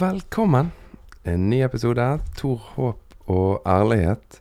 Velkommen. 0.00 0.70
En 1.22 1.50
ny 1.50 1.62
episode. 1.62 2.04
Tor 2.36 2.60
håp 2.74 3.30
og 3.32 3.62
ærlighet. 3.64 4.40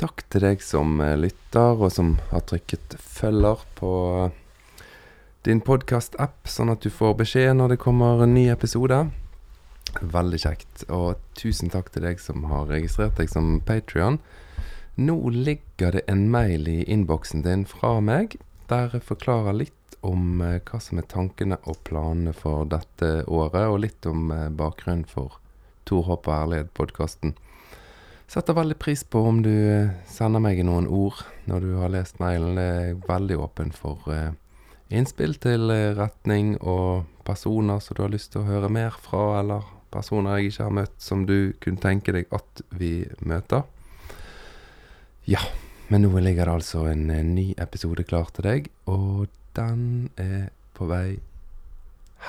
Takk 0.00 0.24
til 0.32 0.42
deg 0.42 0.64
som 0.64 0.96
eh, 1.04 1.12
lytter, 1.20 1.76
og 1.76 1.92
som 1.94 2.16
har 2.32 2.42
trykket 2.48 2.96
følger 2.98 3.62
på 3.78 3.92
din 5.46 5.60
podkast-app, 5.62 6.48
sånn 6.50 6.72
at 6.72 6.82
du 6.82 6.90
får 6.90 7.14
beskjed 7.20 7.52
når 7.60 7.74
det 7.74 7.82
kommer 7.84 8.24
en 8.24 8.34
ny 8.34 8.48
episode. 8.50 8.98
Veldig 10.00 10.40
kjekt. 10.48 10.86
Og 10.90 11.20
tusen 11.38 11.70
takk 11.70 11.92
til 11.94 12.08
deg 12.08 12.18
som 12.24 12.48
har 12.50 12.66
registrert 12.72 13.20
deg 13.20 13.30
som 13.30 13.60
Patrion. 13.68 14.18
Nå 14.98 15.18
ligger 15.36 15.94
det 15.98 16.06
en 16.10 16.26
mail 16.32 16.66
i 16.66 16.80
innboksen 16.88 17.46
din 17.46 17.68
fra 17.70 18.00
meg 18.02 18.34
der 18.72 18.96
jeg 18.96 19.06
forklarer 19.12 19.62
litt 19.62 19.78
om 20.06 20.40
eh, 20.40 20.58
hva 20.66 20.80
som 20.82 20.98
er 21.00 21.08
tankene 21.10 21.58
og 21.70 21.78
planene 21.86 22.34
for 22.36 22.66
dette 22.70 23.22
året, 23.30 23.68
og 23.68 23.82
litt 23.84 24.06
om 24.10 24.30
eh, 24.34 24.50
bakgrunnen 24.50 25.06
for 25.08 25.38
Tor 25.88 26.06
Håp 26.08 26.28
og 26.28 26.34
ærlighet-podkasten. 26.36 27.34
Setter 28.32 28.56
veldig 28.56 28.78
pris 28.80 29.02
på 29.04 29.22
om 29.28 29.42
du 29.44 29.52
eh, 29.52 29.92
sender 30.10 30.42
meg 30.42 30.62
noen 30.66 30.88
ord 30.88 31.22
når 31.50 31.66
du 31.66 31.72
har 31.80 31.92
lest 31.94 32.20
mailen. 32.22 32.58
Jeg 32.58 32.94
er 32.94 33.02
veldig 33.08 33.38
åpen 33.44 33.74
for 33.76 34.08
innspill 34.92 35.38
til 35.40 35.72
retning 35.96 36.56
og 36.60 37.06
personer 37.24 37.80
som 37.80 37.96
du 37.96 38.02
har 38.04 38.12
lyst 38.12 38.34
til 38.34 38.42
å 38.42 38.48
høre 38.48 38.72
mer 38.72 38.96
fra, 39.00 39.40
eller 39.40 39.68
personer 39.92 40.40
jeg 40.40 40.52
ikke 40.52 40.66
har 40.66 40.78
møtt 40.80 40.96
som 41.00 41.26
du 41.28 41.52
kunne 41.62 41.80
tenke 41.80 42.14
deg 42.16 42.32
at 42.34 42.64
vi 42.76 42.94
møter. 43.24 43.64
Ja, 45.28 45.42
men 45.92 46.06
nå 46.06 46.12
ligger 46.24 46.48
det 46.48 46.56
altså 46.56 46.86
en, 46.88 47.10
en 47.12 47.34
ny 47.36 47.50
episode 47.60 48.04
klar 48.08 48.30
til 48.32 48.46
deg, 48.46 48.68
og 48.88 49.28
den 49.52 50.08
er 50.16 50.48
på 50.72 50.86
vei 50.88 51.18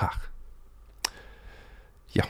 her. 0.00 0.18
Ja, 2.12 2.26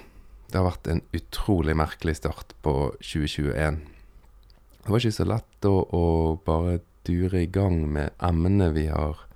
det 0.46 0.60
har 0.60 0.68
vært 0.68 0.90
en 0.92 1.02
utrolig 1.16 1.74
merkelig 1.74 2.20
start 2.20 2.54
på 2.62 2.92
2021. 3.02 3.80
Det 4.84 4.92
var 4.92 5.02
ikke 5.02 5.16
så 5.16 5.26
lett 5.26 5.50
da 5.64 5.72
å 5.74 6.04
bare 6.46 6.78
dure 7.08 7.42
i 7.42 7.50
gang 7.50 7.82
med 7.90 8.14
emnene 8.22 8.70
vi 8.76 8.86
har 8.92 9.26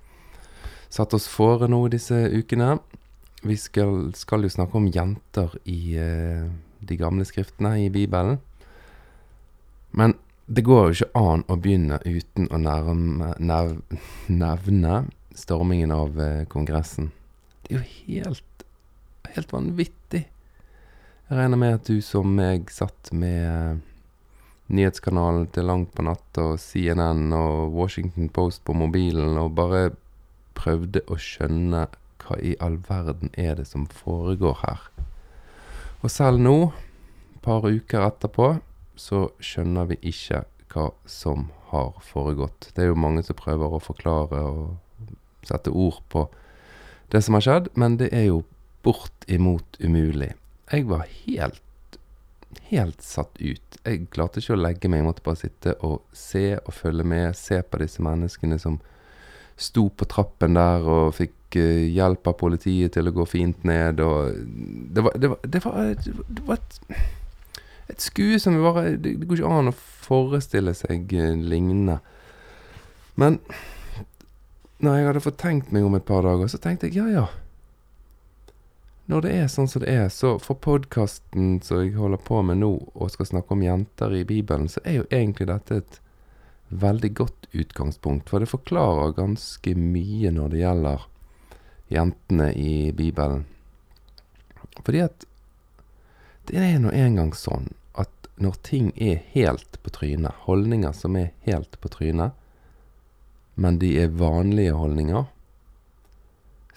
satt 0.93 1.19
oss 1.19 1.27
fore 1.29 1.67
nå 1.67 1.83
disse 1.91 2.15
ukene. 2.31 2.77
Vi 3.43 3.59
skal, 3.59 4.13
skal 4.15 4.47
jo 4.47 4.55
snakke 4.55 4.79
om 4.79 4.87
jenter 4.87 5.59
i 5.67 5.97
eh, 5.99 6.47
de 6.79 7.01
gamle 7.01 7.27
skriftene 7.27 7.75
i 7.83 7.91
Bibelen. 7.91 8.39
Det 10.49 10.63
går 10.65 10.87
jo 10.87 10.95
ikke 10.95 11.21
an 11.21 11.43
å 11.45 11.59
begynne 11.61 11.99
uten 12.09 12.47
å 12.49 12.57
nærme, 12.57 13.35
nev, 13.37 13.75
nevne 14.33 15.03
stormingen 15.37 15.91
av 15.93 16.17
eh, 16.25 16.47
Kongressen. 16.49 17.11
Det 17.67 17.75
er 17.75 17.83
jo 17.83 17.89
helt, 18.07 18.65
helt 19.35 19.53
vanvittig. 19.53 20.23
Jeg 21.29 21.37
regner 21.37 21.61
med 21.61 21.77
at 21.77 21.91
du 21.91 22.01
som 22.01 22.33
meg 22.33 22.73
satt 22.73 23.11
med 23.13 23.43
eh, 23.45 23.83
nyhetskanalen 24.73 25.51
til 25.53 25.69
langt 25.69 25.93
på 25.93 26.07
natt 26.09 26.41
og 26.41 26.55
CNN 26.63 27.29
og 27.37 27.77
Washington 27.77 28.31
Post 28.33 28.65
på 28.65 28.73
mobilen 28.73 29.37
og 29.37 29.53
bare 29.59 29.91
prøvde 30.57 31.05
å 31.13 31.19
skjønne 31.21 31.91
hva 32.25 32.39
i 32.41 32.55
all 32.65 32.81
verden 32.89 33.37
er 33.37 33.61
det 33.61 33.69
som 33.69 33.85
foregår 34.01 34.63
her. 34.65 34.81
Og 36.01 36.09
selv 36.09 36.41
nå, 36.41 36.57
et 37.37 37.45
par 37.45 37.69
uker 37.69 38.09
etterpå, 38.09 38.55
så 38.99 39.29
skjønner 39.41 39.89
vi 39.93 40.01
ikke 40.11 40.43
hva 40.73 40.91
som 41.09 41.49
har 41.71 41.95
foregått. 42.05 42.73
Det 42.75 42.85
er 42.85 42.91
jo 42.93 42.99
mange 43.01 43.23
som 43.25 43.39
prøver 43.39 43.77
å 43.77 43.83
forklare 43.83 44.43
og 44.51 45.15
sette 45.47 45.73
ord 45.73 46.03
på 46.13 46.27
det 47.13 47.23
som 47.25 47.39
har 47.39 47.47
skjedd, 47.47 47.71
men 47.79 47.97
det 48.01 48.11
er 48.13 48.29
jo 48.29 48.43
bortimot 48.85 49.79
umulig. 49.81 50.35
Jeg 50.69 50.85
var 50.91 51.07
helt 51.25 51.63
helt 52.69 53.03
satt 53.03 53.41
ut. 53.41 53.79
Jeg 53.85 54.09
klarte 54.13 54.43
ikke 54.43 54.57
å 54.57 54.61
legge 54.61 54.91
meg, 54.91 55.03
jeg 55.03 55.09
måtte 55.09 55.25
bare 55.25 55.41
sitte 55.41 55.75
og 55.85 56.03
se 56.17 56.59
og 56.59 56.73
følge 56.75 57.07
med. 57.09 57.37
Se 57.37 57.61
på 57.63 57.81
disse 57.83 58.05
menneskene 58.05 58.59
som 58.61 58.79
sto 59.59 59.89
på 59.91 60.07
trappen 60.09 60.57
der 60.57 60.87
og 60.87 61.17
fikk 61.19 61.59
uh, 61.59 61.87
hjelp 61.89 62.29
av 62.31 62.37
politiet 62.41 62.95
til 62.95 63.11
å 63.11 63.15
gå 63.17 63.27
fint 63.29 63.65
ned, 63.69 64.01
og 64.05 64.37
Det 64.95 65.05
var, 65.05 65.17
det 65.19 65.31
var, 65.33 65.41
det 65.43 65.65
var, 65.65 65.81
det 66.29 66.45
var 66.47 66.61
et, 66.61 66.79
et 67.89 68.05
skue 68.05 68.39
som 68.41 68.57
bare 68.63 68.97
det, 68.97 69.17
det 69.21 69.29
går 69.29 69.41
ikke 69.41 69.59
an 69.59 69.73
å 69.73 69.77
forestille 69.77 70.75
seg 70.77 71.13
uh, 71.17 71.35
lignende. 71.41 71.99
Men 73.19 73.41
når 74.79 74.97
jeg 74.97 75.07
hadde 75.09 75.25
fått 75.25 75.41
tenkt 75.43 75.73
meg 75.75 75.87
om 75.87 75.97
et 75.99 76.07
par 76.07 76.23
dager, 76.27 76.51
så 76.51 76.61
tenkte 76.63 76.87
jeg 76.89 77.01
ja, 77.01 77.09
ja. 77.11 77.27
Når 79.09 79.25
det 79.25 79.31
er 79.35 79.49
sånn 79.49 79.71
som 79.73 79.83
det 79.83 79.91
er, 79.91 80.11
så 80.13 80.35
for 80.43 80.61
podkasten 80.61 81.57
som 81.65 81.81
jeg 81.81 81.97
holder 81.97 82.21
på 82.21 82.43
med 82.45 82.61
nå, 82.61 82.75
og 82.93 83.11
skal 83.11 83.31
snakke 83.31 83.57
om 83.57 83.65
jenter 83.65 84.13
i 84.15 84.27
Bibelen, 84.29 84.69
så 84.69 84.83
er 84.85 85.01
jo 85.01 85.07
egentlig 85.09 85.49
dette 85.49 85.81
et 85.81 86.01
veldig 86.69 87.11
godt 87.17 87.49
utgangspunkt. 87.57 88.29
For 88.29 88.45
det 88.45 88.51
forklarer 88.53 89.17
ganske 89.17 89.73
mye 89.75 90.33
når 90.37 90.53
det 90.53 90.61
gjelder 90.61 91.07
jentene 91.89 92.51
i 92.53 92.75
Bibelen. 92.93 93.47
Fordi 94.85 95.01
at 95.07 95.25
det 96.49 96.65
er 96.65 96.79
nå 96.81 96.93
engang 96.97 97.35
sånn 97.37 97.71
at 97.99 98.29
når 98.41 98.59
ting 98.67 98.93
er 98.97 99.23
helt 99.35 99.81
på 99.83 99.93
trynet, 99.93 100.45
holdninger 100.47 100.95
som 100.97 101.17
er 101.21 101.33
helt 101.45 101.77
på 101.83 101.91
trynet, 101.93 102.33
men 103.59 103.81
de 103.83 103.97
er 104.01 104.15
vanlige 104.15 104.77
holdninger, 104.79 105.27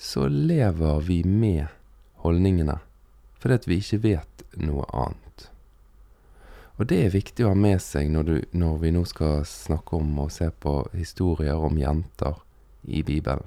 så 0.02 0.26
lever 0.28 1.04
vi 1.06 1.22
med 1.24 1.68
holdningene 2.26 2.80
fordi 3.42 3.58
at 3.58 3.68
vi 3.70 3.78
ikke 3.82 3.98
vet 4.04 4.44
noe 4.62 4.86
annet. 4.94 5.48
Og 6.78 6.88
det 6.90 7.00
er 7.06 7.14
viktig 7.14 7.46
å 7.46 7.54
ha 7.54 7.58
med 7.58 7.82
seg 7.82 8.10
når, 8.14 8.28
du, 8.28 8.36
når 8.58 8.76
vi 8.84 8.92
nå 8.94 9.02
skal 9.10 9.42
snakke 9.50 9.98
om 9.98 10.12
og 10.22 10.30
se 10.34 10.50
på 10.50 10.76
historier 10.94 11.58
om 11.58 11.78
jenter 11.78 12.38
i 12.86 13.02
Bibelen. 13.06 13.46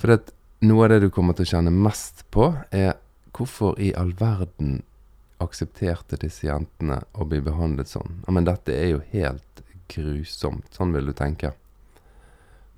For 0.00 0.12
det, 0.12 0.32
noe 0.64 0.86
av 0.86 0.92
det 0.94 1.02
du 1.04 1.10
kommer 1.12 1.36
til 1.36 1.48
å 1.48 1.52
kjenne 1.52 1.72
mest 1.74 2.24
på, 2.32 2.50
er 2.72 2.96
hvorfor 3.36 3.78
i 3.80 3.92
all 3.96 4.12
verden 4.18 4.82
aksepterte 5.42 6.18
disse 6.20 6.48
jentene 6.48 7.00
å 7.14 7.26
bli 7.28 7.40
behandlet 7.44 7.90
sånn? 7.90 8.22
Ja, 8.26 8.34
men 8.34 8.48
dette 8.48 8.74
er 8.74 8.92
jo 8.92 9.02
helt 9.12 9.62
grusomt. 9.92 10.68
Sånn 10.74 10.92
vil 10.96 11.10
du 11.10 11.14
tenke. 11.16 11.54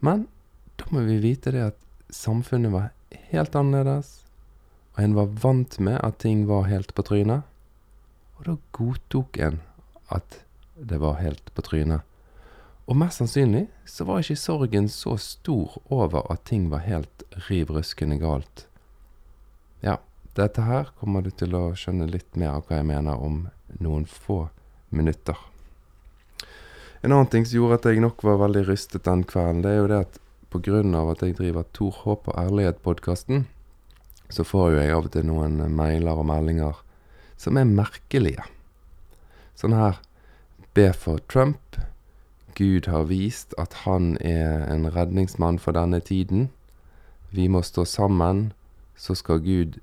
Men 0.00 0.26
da 0.80 0.88
må 0.94 1.04
vi 1.06 1.18
vite 1.22 1.52
det 1.54 1.64
at 1.72 1.80
samfunnet 2.14 2.72
var 2.72 2.90
helt 3.30 3.56
annerledes, 3.56 4.20
og 4.94 5.02
en 5.04 5.16
var 5.16 5.34
vant 5.42 5.78
med 5.78 5.98
at 6.02 6.20
ting 6.22 6.46
var 6.48 6.68
helt 6.70 6.94
på 6.96 7.04
trynet. 7.06 7.46
Og 8.38 8.46
da 8.48 8.56
godtok 8.76 9.38
en 9.44 9.60
at 10.10 10.40
det 10.74 10.98
var 11.02 11.20
helt 11.20 11.52
på 11.54 11.64
trynet. 11.64 12.06
Og 12.90 12.96
mest 12.98 13.20
sannsynlig 13.20 13.68
så 13.86 14.06
var 14.08 14.22
ikke 14.22 14.40
sorgen 14.40 14.88
så 14.90 15.14
stor 15.20 15.76
over 15.92 16.24
at 16.32 16.42
ting 16.48 16.70
var 16.72 16.82
helt 16.88 17.22
riv 17.46 17.70
ruskende 17.70 18.18
galt. 18.18 18.64
Dette 20.38 20.62
her 20.62 20.90
kommer 21.00 21.24
du 21.26 21.30
til 21.34 21.54
å 21.58 21.70
skjønne 21.74 22.06
litt 22.10 22.36
mer 22.38 22.58
av 22.58 22.66
hva 22.66 22.78
jeg 22.78 22.86
mener 22.90 23.18
om 23.18 23.48
noen 23.82 24.06
få 24.06 24.44
minutter. 24.94 25.38
En 27.02 27.14
annen 27.14 27.30
ting 27.32 27.46
som 27.46 27.56
gjorde 27.58 27.80
at 27.80 27.88
jeg 27.90 28.02
nok 28.04 28.22
var 28.26 28.42
veldig 28.42 28.66
rystet 28.68 29.06
den 29.08 29.24
kvelden, 29.24 29.64
det 29.64 29.72
er 29.72 29.80
jo 29.80 29.88
det 29.90 30.02
at 30.04 30.20
av 30.52 31.10
at 31.12 31.22
jeg 31.22 31.36
driver 31.38 31.64
Tor 31.72 31.94
Håp 32.02 32.28
og 32.28 32.38
ærlighet-podkasten, 32.38 33.46
så 34.30 34.44
får 34.44 34.70
jo 34.70 34.80
jeg 34.80 34.94
av 34.94 35.04
og 35.06 35.12
til 35.14 35.26
noen 35.26 35.62
mailer 35.74 36.18
og 36.18 36.26
meldinger 36.26 36.82
som 37.38 37.56
er 37.56 37.66
merkelige. 37.66 38.44
Sånn 39.54 39.74
her 39.74 40.00
Be 40.74 40.92
for 40.94 41.18
Trump. 41.26 41.78
Gud 42.54 42.86
har 42.86 43.08
vist 43.08 43.54
at 43.58 43.82
han 43.86 44.16
er 44.20 44.66
en 44.70 44.86
redningsmann 44.94 45.58
for 45.58 45.74
denne 45.74 46.00
tiden. 46.00 46.50
Vi 47.30 47.48
må 47.48 47.62
stå 47.62 47.86
sammen, 47.86 48.52
så 48.94 49.16
skal 49.18 49.42
Gud 49.42 49.80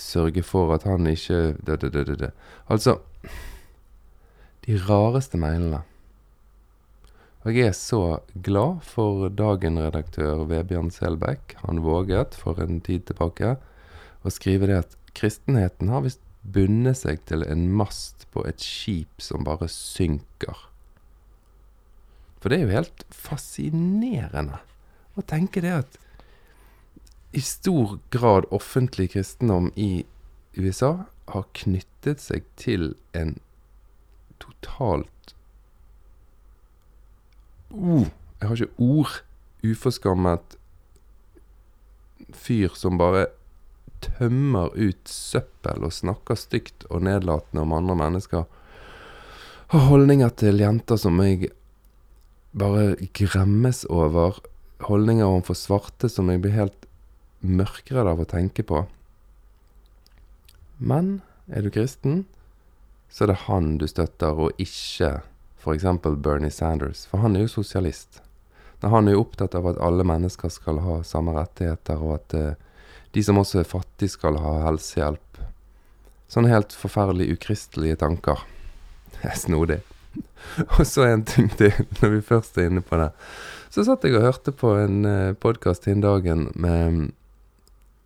sørge 0.00 0.42
for 0.46 0.74
at 0.74 0.86
han 0.88 1.06
ikke 1.10 1.56
det, 1.66 1.80
det, 1.82 1.92
det, 1.94 2.18
det. 2.20 2.30
Altså 2.68 2.98
De 4.66 4.78
rareste 4.88 5.38
mailene. 5.38 5.84
Og 7.46 7.54
jeg 7.54 7.70
er 7.70 7.76
så 7.78 8.18
glad 8.42 8.80
for 8.82 9.28
Dagen-redaktør 9.30 10.42
Vebjørn 10.50 10.90
Selbekk. 10.90 11.54
Han 11.62 11.84
våget 11.84 12.34
for 12.34 12.58
en 12.58 12.80
tid 12.82 13.06
tilbake 13.06 13.52
å 14.26 14.32
skrive 14.34 14.66
det 14.66 14.80
at 14.80 14.96
kristenheten 15.14 15.92
har 15.92 16.02
visst 16.02 16.24
bundet 16.42 16.98
seg 16.98 17.22
til 17.30 17.44
en 17.46 17.68
mast 17.70 18.26
på 18.34 18.42
et 18.50 18.62
skip 18.62 19.22
som 19.22 19.46
bare 19.46 19.68
synker. 19.70 20.66
For 22.42 22.50
det 22.50 22.58
er 22.58 22.66
jo 22.66 22.76
helt 22.76 23.06
fascinerende 23.14 24.58
å 25.16 25.24
tenke 25.26 25.62
det 25.62 25.72
at 25.84 25.96
i 27.36 27.40
stor 27.40 27.98
grad 28.10 28.44
offentlig 28.50 29.10
kristendom 29.12 29.72
i 29.76 30.06
USA 30.56 31.04
har 31.28 31.44
knyttet 31.52 32.22
seg 32.24 32.46
til 32.56 32.94
en 33.12 33.34
totalt 34.40 35.34
uh, 37.74 38.06
Jeg 38.40 38.48
har 38.48 38.56
ikke 38.56 38.86
ord. 38.86 39.18
Uforskammet 39.66 40.56
fyr 42.32 42.72
som 42.78 42.96
bare 43.00 43.26
tømmer 44.04 44.72
ut 44.72 45.10
søppel 45.10 45.84
og 45.84 45.92
snakker 45.92 46.38
stygt 46.38 46.88
og 46.88 47.04
nedlatende 47.04 47.64
om 47.66 47.76
andre 47.76 47.98
mennesker. 48.00 48.48
Har 49.74 49.88
holdninger 49.90 50.32
til 50.40 50.62
jenter 50.62 51.00
som 51.00 51.20
jeg 51.24 51.50
bare 52.56 52.94
gremmes 53.16 53.84
over. 53.92 54.40
Holdninger 54.86 55.26
overfor 55.26 55.58
svarte 55.58 56.12
som 56.12 56.30
jeg 56.32 56.44
blir 56.44 56.56
helt 56.56 56.85
mørkredd 57.40 58.08
av 58.08 58.22
å 58.22 58.28
tenke 58.28 58.64
på. 58.66 58.84
Men 60.76 61.20
er 61.48 61.64
du 61.64 61.70
kristen, 61.72 62.24
så 63.08 63.24
er 63.24 63.32
det 63.32 63.42
han 63.46 63.76
du 63.80 63.86
støtter, 63.88 64.36
og 64.36 64.60
ikke 64.60 65.20
f.eks. 65.62 65.86
Bernie 66.22 66.52
Sanders. 66.52 67.06
For 67.10 67.22
han 67.24 67.36
er 67.36 67.46
jo 67.46 67.56
sosialist. 67.58 68.20
Han 68.84 69.08
er 69.08 69.16
jo 69.16 69.24
opptatt 69.24 69.56
av 69.58 69.66
at 69.70 69.80
alle 69.82 70.04
mennesker 70.06 70.52
skal 70.52 70.82
ha 70.84 71.00
samme 71.06 71.34
rettigheter, 71.34 72.02
og 72.02 72.18
at 72.20 72.36
eh, 72.36 72.54
de 73.16 73.24
som 73.24 73.40
også 73.40 73.62
er 73.62 73.70
fattige, 73.70 74.12
skal 74.12 74.38
ha 74.42 74.58
helsehjelp. 74.66 75.40
Sånne 76.30 76.52
helt 76.52 76.74
forferdelig 76.76 77.30
ukristelige 77.38 77.98
tanker. 78.02 78.44
Det 79.16 79.30
er 79.32 79.38
snodig. 79.40 79.80
og 80.76 80.82
så 80.88 81.08
en 81.08 81.24
ting 81.28 81.48
til, 81.56 81.72
når 82.00 82.14
vi 82.14 82.24
først 82.24 82.58
er 82.58 82.70
inne 82.70 82.82
på 82.84 82.98
det. 83.00 83.10
Så 83.72 83.84
satt 83.84 84.04
jeg 84.06 84.16
og 84.16 84.24
hørte 84.24 84.52
på 84.56 84.74
en 84.80 85.04
eh, 85.08 85.36
podkast 85.40 85.88
den 85.88 86.04
dagen 86.04 86.50
med 86.54 87.10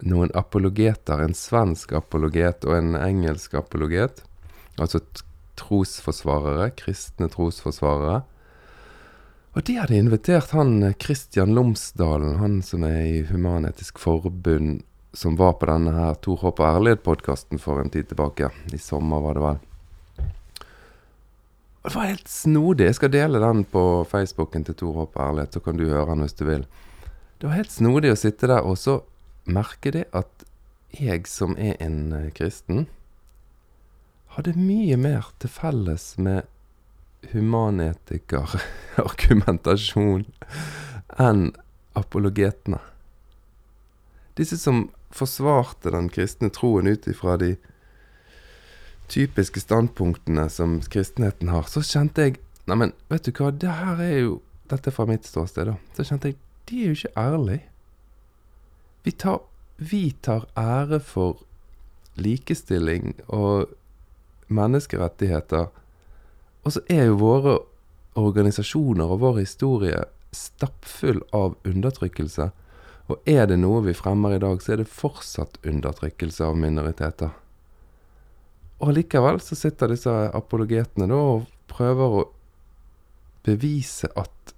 noen 0.06 0.32
apologeter. 0.34 1.22
En 1.22 1.36
svensk 1.36 1.92
apologet 1.98 2.64
og 2.66 2.76
en 2.76 2.96
engelsk 2.98 3.54
apologet. 3.58 4.22
Altså 4.80 5.02
trosforsvarere, 5.60 6.70
kristne 6.78 7.28
trosforsvarere. 7.32 8.22
Og 9.58 9.64
de 9.66 9.80
hadde 9.80 9.98
invitert 9.98 10.52
han 10.54 10.92
Kristian 11.02 11.56
Lomsdalen, 11.56 12.38
han 12.38 12.60
som 12.62 12.84
er 12.86 13.00
i 13.02 13.16
Human-Etisk 13.26 13.98
Forbund, 13.98 14.84
som 15.12 15.34
var 15.36 15.56
på 15.58 15.66
denne 15.66 15.90
her 15.96 16.14
Tor 16.22 16.38
Håp 16.44 16.62
og 16.62 16.68
ærlighet-podkasten 16.68 17.58
for 17.58 17.82
en 17.82 17.90
tid 17.90 18.12
tilbake. 18.12 18.52
I 18.70 18.78
sommer, 18.78 19.20
var 19.24 19.34
det 19.36 19.42
vel. 19.42 19.58
Og 21.80 21.88
det 21.88 21.96
var 21.96 22.10
helt 22.12 22.30
snodig. 22.30 22.86
Jeg 22.86 22.98
skal 23.00 23.12
dele 23.12 23.40
den 23.42 23.64
på 23.64 23.84
Facebooken 24.06 24.64
til 24.68 24.76
Tor 24.78 25.00
Håp 25.00 25.18
og 25.18 25.24
ærlighet, 25.26 25.56
så 25.56 25.64
kan 25.64 25.80
du 25.80 25.88
høre 25.88 26.12
den 26.12 26.22
hvis 26.26 26.38
du 26.38 26.44
vil. 26.46 26.66
Det 27.40 27.48
var 27.48 27.56
helt 27.56 27.72
snodig 27.72 28.12
å 28.12 28.20
sitte 28.20 28.50
der 28.52 28.66
og 28.68 28.78
så 28.78 29.00
merke 29.44 29.92
det 29.94 30.06
at 30.16 30.46
jeg 30.96 31.26
som 31.30 31.54
er 31.58 31.76
en 31.82 32.12
eh, 32.12 32.32
kristen, 32.34 32.86
hadde 34.34 34.58
mye 34.58 34.96
mer 35.00 35.24
til 35.42 35.50
felles 35.50 36.18
med 36.18 36.42
humanetikerargumentasjon 37.32 40.24
enn 41.20 41.52
apologetene. 41.98 42.78
Disse 44.38 44.58
som 44.58 44.90
forsvarte 45.10 45.90
den 45.92 46.08
kristne 46.12 46.50
troen 46.54 46.88
ut 46.88 47.08
ifra 47.10 47.36
de 47.40 47.56
typiske 49.10 49.60
standpunktene 49.60 50.48
som 50.50 50.80
kristenheten 50.86 51.48
har, 51.50 51.62
så 51.66 51.82
kjente 51.82 52.22
jeg 52.28 52.38
Neimen, 52.68 52.92
vet 53.10 53.24
du 53.26 53.32
hva, 53.34 53.50
det 53.50 53.70
her 53.72 54.00
er 54.04 54.18
jo 54.20 54.42
Dette 54.70 54.92
er 54.92 54.94
fra 54.94 55.06
mitt 55.08 55.26
ståsted, 55.26 55.66
da. 55.66 55.74
Så 55.96 56.04
kjente 56.06 56.30
jeg 56.30 56.36
De 56.70 56.76
er 56.78 56.92
jo 56.92 56.94
ikke 56.94 57.18
ærlige. 57.18 57.69
Vi 59.02 59.12
tar, 59.12 59.40
vi 59.76 60.10
tar 60.20 60.46
ære 60.58 61.00
for 61.00 61.40
likestilling 62.20 63.14
og 63.28 63.70
menneskerettigheter. 64.48 65.68
Og 66.64 66.74
så 66.74 66.82
er 66.88 67.08
jo 67.08 67.20
våre 67.22 67.58
organisasjoner 68.20 69.14
og 69.14 69.22
vår 69.22 69.38
historie 69.40 70.02
stappfull 70.36 71.22
av 71.34 71.56
undertrykkelse. 71.66 72.50
Og 73.10 73.30
er 73.30 73.46
det 73.50 73.58
noe 73.58 73.82
vi 73.86 73.96
fremmer 73.96 74.36
i 74.36 74.42
dag, 74.42 74.60
så 74.62 74.74
er 74.74 74.82
det 74.82 74.90
fortsatt 74.92 75.58
undertrykkelse 75.66 76.46
av 76.46 76.58
minoriteter. 76.60 77.32
Og 78.80 78.94
likevel 78.96 79.40
så 79.44 79.56
sitter 79.58 79.92
disse 79.92 80.12
apologetene 80.36 81.08
da 81.10 81.18
og 81.34 81.48
prøver 81.70 82.20
å 82.20 82.28
bevise 83.44 84.08
at 84.20 84.54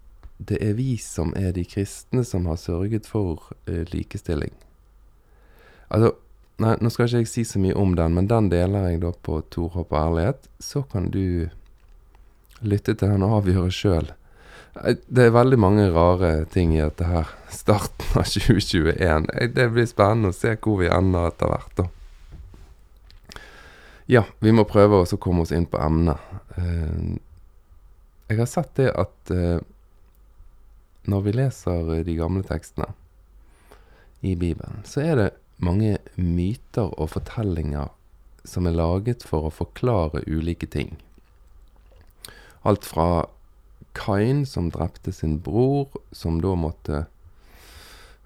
det 0.49 0.59
er 0.65 0.75
vi 0.79 0.97
som 1.01 1.33
er 1.39 1.53
de 1.57 1.65
kristne 1.69 2.25
som 2.27 2.49
har 2.51 2.59
sørget 2.61 3.07
for 3.09 3.53
eh, 3.67 3.85
likestilling. 3.93 4.55
Altså, 5.93 6.15
Nei, 6.63 6.77
nå 6.79 6.91
skal 6.93 7.09
ikke 7.09 7.23
jeg 7.25 7.31
si 7.31 7.43
så 7.49 7.59
mye 7.59 7.75
om 7.79 7.95
den, 7.99 8.13
men 8.15 8.29
den 8.31 8.51
deler 8.53 8.91
jeg 8.91 9.01
da 9.03 9.11
på 9.27 9.41
Tor 9.51 9.81
og 9.83 9.95
ærlighet. 9.99 10.45
Så 10.63 10.85
kan 10.93 11.09
du 11.11 11.49
lytte 12.63 12.95
til 12.95 13.09
den 13.09 13.25
og 13.27 13.41
avgjøre 13.41 13.73
sjøl. 13.75 14.13
Det 14.73 15.27
er 15.27 15.35
veldig 15.35 15.59
mange 15.61 15.89
rare 15.93 16.45
ting 16.53 16.77
i 16.77 16.83
dette 16.83 17.09
her. 17.09 17.33
Starten 17.63 18.21
av 18.21 18.29
2021. 18.29 19.27
Det 19.57 19.67
blir 19.75 19.91
spennende 19.91 20.31
å 20.31 20.37
se 20.37 20.55
hvor 20.61 20.79
vi 20.85 20.93
ender 20.93 21.33
etter 21.33 21.51
hvert, 21.53 21.75
da. 21.81 21.89
Ja, 24.11 24.25
vi 24.45 24.53
må 24.53 24.67
prøve 24.69 25.03
å 25.03 25.21
komme 25.23 25.45
oss 25.45 25.53
inn 25.57 25.67
på 25.71 25.81
emnet. 25.81 26.21
Eh, 26.59 27.19
jeg 28.31 28.39
har 28.39 28.49
sett 28.51 28.73
det 28.79 28.91
at 28.99 29.33
eh, 29.33 29.59
når 31.09 31.25
vi 31.27 31.35
leser 31.35 31.93
de 32.07 32.15
gamle 32.19 32.45
tekstene 32.47 32.93
i 34.23 34.37
Bibelen, 34.39 34.83
så 34.87 35.03
er 35.03 35.17
det 35.19 35.31
mange 35.63 35.97
myter 36.17 36.93
og 36.99 37.13
fortellinger 37.15 37.91
som 38.47 38.67
er 38.67 38.77
laget 38.79 39.25
for 39.27 39.47
å 39.47 39.55
forklare 39.55 40.25
ulike 40.27 40.67
ting. 40.71 40.97
Alt 42.67 42.87
fra 42.87 43.27
Kain 43.99 44.45
som 44.49 44.71
drepte 44.73 45.13
sin 45.13 45.39
bror, 45.45 45.91
som 46.15 46.41
da 46.43 46.55
måtte 46.57 47.05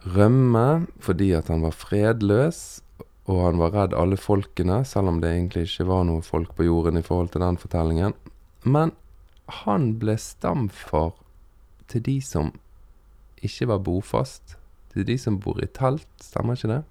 rømme 0.07 0.87
fordi 1.03 1.33
at 1.35 1.49
han 1.51 1.65
var 1.67 1.75
fredløs, 1.75 2.83
og 3.27 3.41
han 3.43 3.59
var 3.59 3.73
redd 3.75 3.97
alle 3.99 4.19
folkene, 4.21 4.85
selv 4.87 5.11
om 5.11 5.19
det 5.23 5.33
egentlig 5.33 5.67
ikke 5.67 5.89
var 5.89 6.05
noe 6.07 6.23
folk 6.23 6.53
på 6.55 6.69
jorden 6.69 7.01
i 7.01 7.03
forhold 7.03 7.33
til 7.35 7.43
den 7.43 7.59
fortellingen. 7.59 8.15
Men 8.63 8.95
han 9.65 9.97
ble 9.99 10.15
stamfar 10.21 11.17
til 11.91 12.05
de 12.07 12.21
som 12.23 12.53
ikke 13.45 13.69
var 13.73 13.85
bofast, 13.85 14.57
til 14.93 15.05
de 15.07 15.19
som 15.21 15.41
bor 15.41 15.59
i 15.63 15.69
telt, 15.69 16.09
stemmer 16.23 16.57
ikke 16.57 16.73
det? 16.73 16.83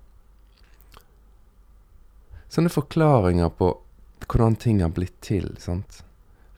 sånne 2.56 2.72
forklaringer 2.72 3.52
på 3.60 3.74
hvordan 4.26 4.56
ting 4.56 4.82
har 4.84 4.94
blitt 4.96 5.18
til. 5.26 5.56
sant? 5.60 6.04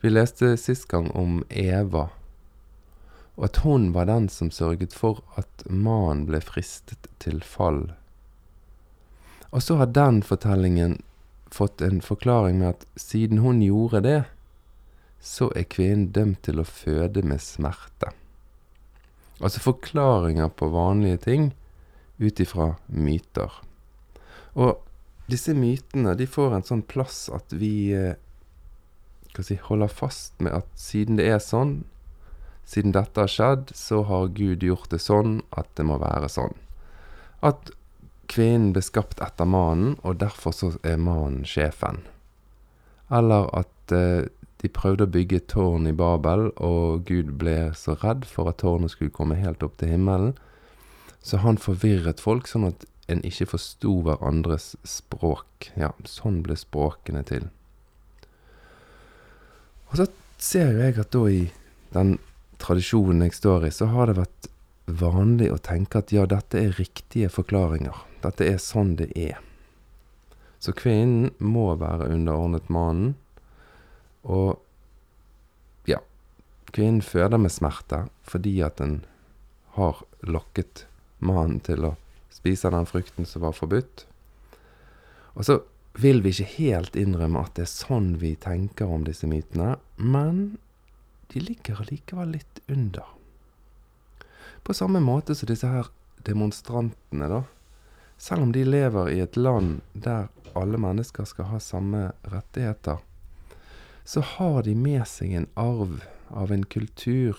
Vi 0.00 0.12
leste 0.12 0.54
sist 0.60 0.86
gang 0.90 1.10
om 1.18 1.42
Eva, 1.50 2.08
og 3.38 3.44
at 3.48 3.60
hun 3.64 3.90
var 3.94 4.06
den 4.10 4.28
som 4.30 4.50
sørget 4.54 4.94
for 4.94 5.22
at 5.40 5.66
mannen 5.66 6.26
ble 6.28 6.40
fristet 6.42 7.10
til 7.22 7.42
fall. 7.42 7.88
Og 9.50 9.62
så 9.64 9.78
har 9.80 9.90
den 9.94 10.22
fortellingen 10.22 10.98
fått 11.50 11.82
en 11.82 12.02
forklaring 12.04 12.60
med 12.60 12.76
at 12.76 12.86
siden 13.00 13.42
hun 13.42 13.62
gjorde 13.64 14.04
det, 14.04 14.18
så 15.18 15.48
er 15.56 15.66
kvinnen 15.66 16.12
dømt 16.14 16.44
til 16.46 16.60
å 16.60 16.68
føde 16.68 17.24
med 17.26 17.42
smerte. 17.42 18.12
Altså 19.38 19.62
forklaringer 19.62 20.50
på 20.58 20.70
vanlige 20.72 21.22
ting 21.28 21.50
ut 22.18 22.40
ifra 22.42 22.72
myter. 22.86 23.52
Og 24.58 24.80
disse 25.30 25.54
mytene 25.54 26.16
de 26.18 26.26
får 26.26 26.56
en 26.56 26.66
sånn 26.66 26.82
plass 26.88 27.28
at 27.34 27.52
vi 27.54 27.92
eh, 27.94 28.16
si, 29.38 29.58
holder 29.62 29.92
fast 29.92 30.34
med 30.42 30.56
at 30.56 30.68
siden 30.78 31.20
det 31.20 31.28
er 31.30 31.42
sånn, 31.42 31.82
siden 32.68 32.92
dette 32.96 33.22
har 33.22 33.30
skjedd, 33.32 33.70
så 33.76 34.02
har 34.08 34.32
Gud 34.36 34.64
gjort 34.66 34.90
det 34.92 35.00
sånn 35.00 35.38
at 35.56 35.70
det 35.78 35.86
må 35.88 36.00
være 36.02 36.28
sånn. 36.32 36.56
At 37.40 37.70
kvinnen 38.28 38.74
ble 38.74 38.82
skapt 38.84 39.22
etter 39.24 39.48
mannen, 39.48 39.96
og 40.02 40.18
derfor 40.20 40.52
så 40.52 40.72
er 40.82 40.98
mannen 41.00 41.46
sjefen. 41.48 42.02
Eller 43.08 43.48
at 43.56 43.94
eh, 43.94 44.26
de 44.62 44.70
prøvde 44.72 45.06
å 45.06 45.12
bygge 45.14 45.38
et 45.38 45.48
tårn 45.52 45.86
i 45.86 45.94
Babel, 45.94 46.48
og 46.56 47.04
Gud 47.06 47.34
ble 47.38 47.70
så 47.78 47.94
redd 48.02 48.26
for 48.26 48.50
at 48.50 48.60
tårnet 48.62 48.94
skulle 48.94 49.14
komme 49.14 49.38
helt 49.38 49.62
opp 49.62 49.78
til 49.78 49.92
himmelen, 49.94 50.34
så 51.22 51.42
han 51.42 51.60
forvirret 51.60 52.22
folk, 52.22 52.48
sånn 52.50 52.66
at 52.70 52.86
en 53.08 53.22
ikke 53.24 53.48
forsto 53.54 53.94
hverandres 54.04 54.74
språk. 54.86 55.70
Ja, 55.80 55.92
sånn 56.04 56.42
ble 56.44 56.56
språkene 56.58 57.24
til. 57.28 57.48
Og 59.88 60.00
så 60.00 60.08
ser 60.38 60.74
jo 60.74 60.84
jeg 60.84 60.98
at 61.00 61.12
da 61.14 61.24
i 61.32 61.42
den 61.94 62.16
tradisjonen 62.60 63.24
jeg 63.24 63.38
står 63.38 63.68
i, 63.68 63.74
så 63.74 63.88
har 63.94 64.10
det 64.10 64.18
vært 64.20 64.50
vanlig 64.88 65.50
å 65.52 65.60
tenke 65.60 66.02
at 66.02 66.12
ja, 66.12 66.24
dette 66.28 66.60
er 66.60 66.76
riktige 66.78 67.30
forklaringer. 67.32 68.04
Dette 68.24 68.46
er 68.48 68.60
sånn 68.62 68.96
det 68.98 69.10
er. 69.16 69.38
Så 70.58 70.74
kvinnen 70.74 71.30
må 71.38 71.70
være 71.78 72.10
underordnet 72.12 72.68
mannen. 72.72 73.14
Og 74.28 75.88
ja, 75.88 76.02
kvinnen 76.72 77.02
føder 77.04 77.40
med 77.40 77.54
smerte 77.54 78.04
fordi 78.28 78.58
at 78.64 78.82
en 78.84 79.00
har 79.78 80.04
lokket 80.26 80.84
mannen 81.24 81.62
til 81.64 81.86
å 81.88 81.96
spise 82.34 82.70
den 82.70 82.86
frukten 82.86 83.26
som 83.26 83.46
var 83.46 83.56
forbudt. 83.56 84.04
Og 85.34 85.46
så 85.48 85.60
vil 85.98 86.20
vi 86.22 86.30
ikke 86.34 86.52
helt 86.58 86.96
innrømme 86.98 87.42
at 87.42 87.56
det 87.56 87.64
er 87.66 87.72
sånn 87.72 88.10
vi 88.22 88.34
tenker 88.38 88.90
om 88.90 89.06
disse 89.06 89.26
mytene, 89.30 89.76
men 89.96 90.58
de 91.32 91.42
ligger 91.42 91.82
allikevel 91.82 92.36
litt 92.36 92.60
under. 92.70 93.06
På 94.62 94.74
samme 94.76 95.00
måte 95.02 95.34
som 95.34 95.50
disse 95.50 95.70
her 95.70 95.90
demonstrantene, 96.26 97.28
da, 97.30 97.42
selv 98.18 98.46
om 98.46 98.52
de 98.54 98.64
lever 98.66 99.10
i 99.14 99.20
et 99.24 99.38
land 99.38 99.80
der 99.94 100.28
alle 100.58 100.78
mennesker 100.80 101.26
skal 101.28 101.52
ha 101.52 101.60
samme 101.62 102.10
rettigheter, 102.26 102.98
så 104.08 104.20
har 104.20 104.62
de 104.62 104.72
med 104.72 105.02
seg 105.04 105.34
en 105.36 105.46
arv 105.60 105.98
av 106.32 106.52
en 106.52 106.62
kultur 106.64 107.36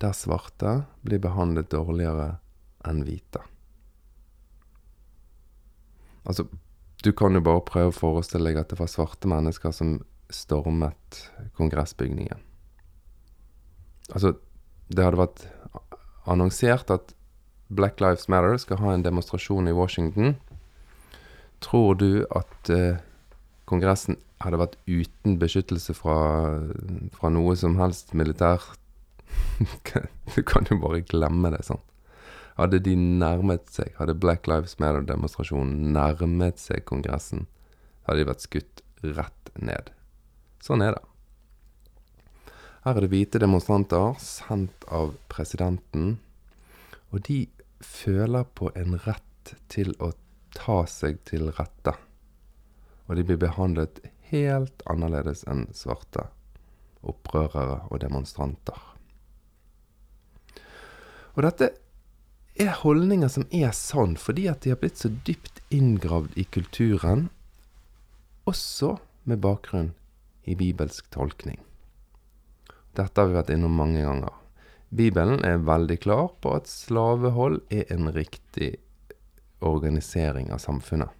der 0.00 0.14
svarte 0.16 0.70
blir 1.04 1.20
behandlet 1.20 1.68
dårligere 1.74 2.38
enn 2.88 3.02
hvite. 3.04 3.42
Altså, 6.24 6.46
du 7.04 7.10
kan 7.12 7.36
jo 7.36 7.42
bare 7.44 7.66
prøve 7.68 7.92
å 7.92 7.98
forestille 7.98 8.48
deg 8.48 8.62
at 8.62 8.72
det 8.72 8.78
var 8.78 8.88
svarte 8.88 9.28
mennesker 9.28 9.74
som 9.76 9.98
stormet 10.32 11.18
kongressbygningen. 11.58 12.40
Altså, 14.08 14.38
det 14.88 15.04
hadde 15.04 15.20
vært 15.20 15.44
annonsert 16.24 16.94
at 16.94 17.12
Black 17.68 18.00
Lives 18.00 18.24
Matter 18.32 18.56
skal 18.56 18.80
ha 18.80 18.94
en 18.94 19.04
demonstrasjon 19.04 19.68
i 19.68 19.76
Washington. 19.76 20.38
Tror 21.60 22.00
du 22.00 22.24
at 22.32 22.72
eh, 22.72 23.04
Kongressen 23.68 24.16
hadde 24.42 24.60
vært 24.60 24.76
uten 24.86 25.38
beskyttelse 25.40 25.94
fra, 25.98 26.18
fra 27.16 27.30
noe 27.34 27.56
som 27.58 27.78
helst 27.80 28.14
militært? 28.18 28.78
du 30.34 30.40
kan 30.46 30.68
jo 30.70 30.78
bare 30.82 31.02
glemme 31.06 31.52
det, 31.54 31.64
sant. 31.66 31.84
Hadde 32.58 32.80
de 32.82 32.96
nærmet 32.98 33.68
seg, 33.70 33.92
hadde 34.00 34.18
Black 34.18 34.48
Lives 34.50 34.78
Matter-demonstrasjonen 34.82 35.92
nærmet 35.94 36.58
seg 36.58 36.82
Kongressen, 36.88 37.46
hadde 38.06 38.24
de 38.24 38.30
vært 38.32 38.46
skutt 38.46 38.82
rett 39.04 39.52
ned. 39.62 39.92
Sånn 40.64 40.82
er 40.82 40.96
det. 40.96 41.04
Her 42.82 42.98
er 42.98 43.04
det 43.04 43.12
hvite 43.12 43.38
demonstranter 43.42 44.16
sendt 44.22 44.86
av 44.94 45.12
presidenten, 45.30 46.16
og 47.12 47.22
de 47.28 47.44
føler 47.84 48.46
på 48.58 48.72
en 48.78 48.98
rett 49.04 49.54
til 49.70 49.94
å 50.02 50.12
ta 50.56 50.82
seg 50.90 51.22
til 51.28 51.50
rette. 51.54 51.94
Og 53.06 53.16
de 53.16 53.24
blir 53.28 53.40
behandlet 53.40 54.00
helt 54.30 54.82
annerledes 54.90 55.44
enn 55.48 55.66
svarte 55.76 56.28
opprørere 57.06 57.82
og 57.88 58.00
demonstranter. 58.02 58.78
Og 61.36 61.44
dette 61.46 61.70
er 62.58 62.74
holdninger 62.80 63.30
som 63.30 63.46
er 63.54 63.70
sånn 63.76 64.16
fordi 64.18 64.48
at 64.50 64.64
de 64.64 64.72
har 64.74 64.80
blitt 64.80 64.98
så 64.98 65.10
dypt 65.26 65.62
inngravd 65.74 66.34
i 66.40 66.46
kulturen, 66.50 67.28
også 68.48 68.96
med 69.28 69.42
bakgrunn 69.44 69.92
i 70.48 70.56
bibelsk 70.58 71.10
tolkning. 71.14 71.60
Dette 72.96 73.20
har 73.20 73.28
vi 73.28 73.36
vært 73.36 73.52
innom 73.54 73.76
mange 73.78 74.02
ganger. 74.02 74.32
Bibelen 74.88 75.44
er 75.44 75.60
veldig 75.62 75.98
klar 76.00 76.30
på 76.40 76.54
at 76.56 76.70
slavehold 76.70 77.60
er 77.70 77.84
en 77.92 78.08
riktig 78.14 78.72
organisering 79.60 80.48
av 80.54 80.62
samfunnet. 80.64 81.12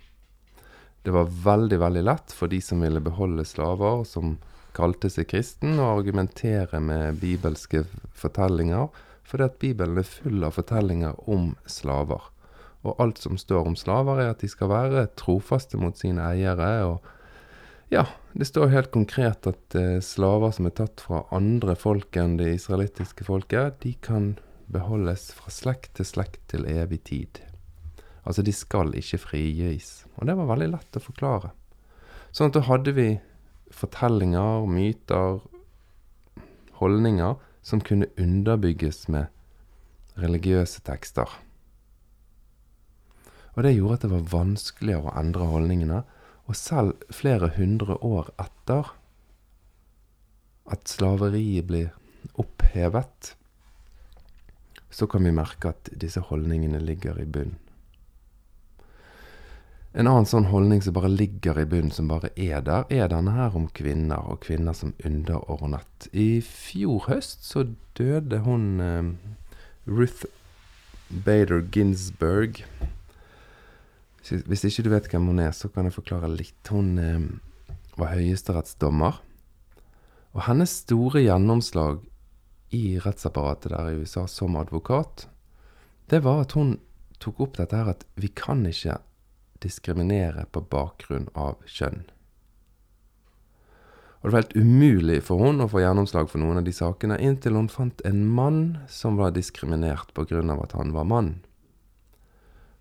Det 1.02 1.14
var 1.14 1.30
veldig, 1.30 1.78
veldig 1.80 2.04
lett 2.04 2.34
for 2.34 2.50
de 2.50 2.60
som 2.64 2.82
ville 2.84 3.00
beholde 3.00 3.44
slaver, 3.46 4.02
som 4.04 4.36
kalte 4.76 5.10
seg 5.10 5.28
kristen, 5.30 5.78
å 5.80 5.92
argumentere 5.96 6.80
med 6.82 7.20
bibelske 7.22 7.84
fortellinger, 8.14 8.88
fordi 9.28 9.46
at 9.46 9.60
Bibelen 9.60 10.00
er 10.00 10.08
full 10.08 10.44
av 10.46 10.56
fortellinger 10.56 11.16
om 11.30 11.52
slaver. 11.68 12.30
Og 12.86 13.00
alt 13.02 13.20
som 13.20 13.38
står 13.40 13.70
om 13.72 13.76
slaver, 13.76 14.22
er 14.22 14.32
at 14.32 14.42
de 14.44 14.50
skal 14.50 14.70
være 14.72 15.08
trofaste 15.18 15.80
mot 15.80 15.98
sine 15.98 16.24
eiere, 16.30 16.70
og 16.88 17.14
ja, 17.92 18.04
det 18.36 18.44
står 18.44 18.72
helt 18.74 18.90
konkret 18.92 19.48
at 19.48 19.74
eh, 19.78 19.98
slaver 20.04 20.52
som 20.52 20.68
er 20.68 20.76
tatt 20.76 21.00
fra 21.00 21.22
andre 21.34 21.72
folk 21.78 22.16
enn 22.20 22.36
det 22.36 22.50
israelittiske 22.58 23.24
folket, 23.24 23.80
de 23.80 23.94
kan 24.04 24.34
beholdes 24.68 25.30
fra 25.32 25.52
slekt 25.52 25.94
til 25.96 26.08
slekt 26.08 26.42
til 26.52 26.68
evig 26.68 27.00
tid. 27.08 27.40
Altså, 28.24 28.42
de 28.44 28.52
skal 28.52 28.94
ikke 28.98 29.20
frigis. 29.22 30.04
Og 30.16 30.28
det 30.28 30.36
var 30.38 30.50
veldig 30.50 30.70
lett 30.74 30.98
å 30.98 31.02
forklare. 31.02 31.52
Sånn 32.32 32.50
at 32.50 32.58
da 32.58 32.64
hadde 32.66 32.94
vi 32.96 33.08
fortellinger, 33.74 34.66
myter, 34.68 35.40
holdninger 36.80 37.36
som 37.64 37.82
kunne 37.84 38.10
underbygges 38.20 39.06
med 39.12 39.28
religiøse 40.18 40.82
tekster. 40.86 41.28
Og 43.56 43.64
det 43.66 43.74
gjorde 43.74 43.98
at 43.98 44.06
det 44.06 44.12
var 44.12 44.30
vanskeligere 44.32 45.10
å 45.10 45.16
endre 45.18 45.48
holdningene, 45.50 46.02
og 46.48 46.56
selv 46.56 47.08
flere 47.12 47.50
hundre 47.58 47.98
år 48.06 48.30
etter 48.40 48.94
at 50.68 50.88
slaveriet 50.88 51.66
blir 51.68 51.90
opphevet, 52.40 53.34
så 54.90 55.08
kan 55.10 55.26
vi 55.26 55.34
merke 55.34 55.72
at 55.74 55.90
disse 56.00 56.22
holdningene 56.30 56.80
ligger 56.80 57.18
i 57.20 57.26
bunn. 57.28 57.56
En 59.98 60.06
annen 60.06 60.28
sånn 60.30 60.46
holdning 60.52 60.82
som 60.84 60.94
bare 60.94 61.10
ligger 61.10 61.58
i 61.58 61.66
bunnen, 61.66 61.90
som 61.90 62.06
bare 62.06 62.30
er 62.38 62.62
der, 62.62 62.84
er 62.86 63.08
denne 63.10 63.32
her 63.34 63.56
om 63.58 63.66
kvinner, 63.74 64.22
og 64.30 64.44
kvinner 64.44 64.76
som 64.76 64.92
underordnet. 65.02 66.06
I 66.14 66.38
fjor 66.44 67.08
høst 67.08 67.42
så 67.48 67.64
døde 67.98 68.44
hun 68.44 68.78
eh, 68.84 69.10
Ruth 69.90 70.28
Bader 71.10 71.64
Ginsburg 71.74 72.62
hvis 74.28 74.64
ikke 74.68 74.84
du 74.84 74.90
vet 74.92 75.08
hvem 75.08 75.30
hun 75.30 75.40
er, 75.40 75.54
så 75.56 75.70
kan 75.72 75.86
jeg 75.88 75.96
forklare 75.96 76.28
litt. 76.28 76.70
Hun 76.70 76.98
eh, 77.00 77.74
var 77.96 78.12
høyesterettsdommer. 78.12 79.22
Og 80.36 80.44
hennes 80.44 80.74
store 80.84 81.22
gjennomslag 81.24 82.02
i 82.76 82.98
rettsapparatet 83.00 83.72
der 83.72 83.88
i 83.88 84.02
USA 84.02 84.26
som 84.28 84.58
advokat, 84.60 85.26
det 86.12 86.20
var 86.26 86.44
at 86.44 86.54
hun 86.58 86.76
tok 87.22 87.40
opp 87.46 87.56
dette 87.58 87.78
her 87.78 87.88
at 87.94 88.04
vi 88.20 88.28
kan 88.28 88.60
ikke 88.68 88.98
diskriminere 89.64 90.46
på 90.52 90.62
bakgrunn 90.70 91.28
av 91.34 91.58
kjønn. 91.66 92.06
Og 94.18 94.26
det 94.26 94.32
var 94.34 94.42
helt 94.42 94.56
umulig 94.58 95.20
for 95.22 95.38
hun 95.38 95.62
å 95.62 95.68
få 95.70 95.82
gjennomslag 95.84 96.30
for 96.30 96.42
noen 96.42 96.58
av 96.58 96.66
de 96.66 96.74
sakene, 96.74 97.20
inntil 97.22 97.54
hun 97.54 97.70
fant 97.70 98.02
en 98.08 98.24
mann 98.26 98.62
som 98.90 99.18
var 99.18 99.36
diskriminert 99.36 100.10
av 100.18 100.62
at 100.64 100.74
han 100.74 100.92
var 100.92 101.06
mann. 101.06 101.36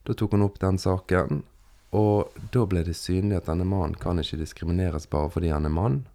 Da 0.07 0.15
tok 0.17 0.33
hun 0.33 0.45
opp 0.47 0.57
den 0.59 0.79
saken, 0.81 1.43
og 1.93 2.33
da 2.51 2.65
ble 2.65 2.83
det 2.87 2.97
synlig 2.97 3.37
at 3.37 3.49
denne 3.51 3.67
mannen 3.69 3.95
kan 3.99 4.19
ikke 4.19 4.41
diskrimineres 4.41 5.05
bare 5.09 5.29
fordi 5.29 5.53
han 5.53 5.65
er 5.65 5.73
mann. 5.73 6.07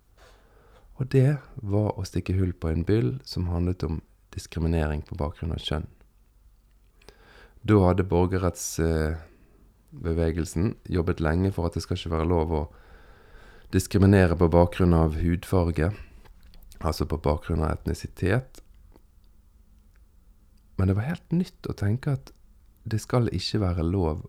Og 0.98 1.08
det 1.14 1.38
var 1.54 1.94
å 1.96 2.04
stikke 2.06 2.36
hull 2.36 2.52
på 2.52 2.72
en 2.72 2.84
byll 2.84 3.14
som 3.24 3.48
handlet 3.52 3.84
om 3.86 4.00
diskriminering 4.34 5.04
på 5.06 5.16
bakgrunn 5.18 5.54
av 5.54 5.62
kjønn. 5.62 5.86
Da 7.62 7.78
hadde 7.86 8.08
borgerrettsbevegelsen 9.92 10.76
jobbet 10.88 11.20
lenge 11.20 11.52
for 11.52 11.66
at 11.66 11.74
det 11.74 11.82
skal 11.82 11.96
ikke 11.96 12.16
være 12.16 12.28
lov 12.28 12.52
å 12.52 12.62
diskriminere 13.72 14.36
på 14.36 14.48
bakgrunn 14.48 14.94
av 14.94 15.16
hudfarge, 15.20 15.92
altså 16.80 17.06
på 17.06 17.18
bakgrunn 17.18 17.62
av 17.62 17.72
etnisitet. 17.72 18.62
Men 20.76 20.88
det 20.88 20.96
var 20.96 21.08
helt 21.08 21.32
nytt 21.32 21.66
å 21.68 21.76
tenke 21.76 22.16
at 22.16 22.32
det 22.84 23.00
skal 23.00 23.30
ikke 23.32 23.60
være 23.62 23.84
lov 23.86 24.26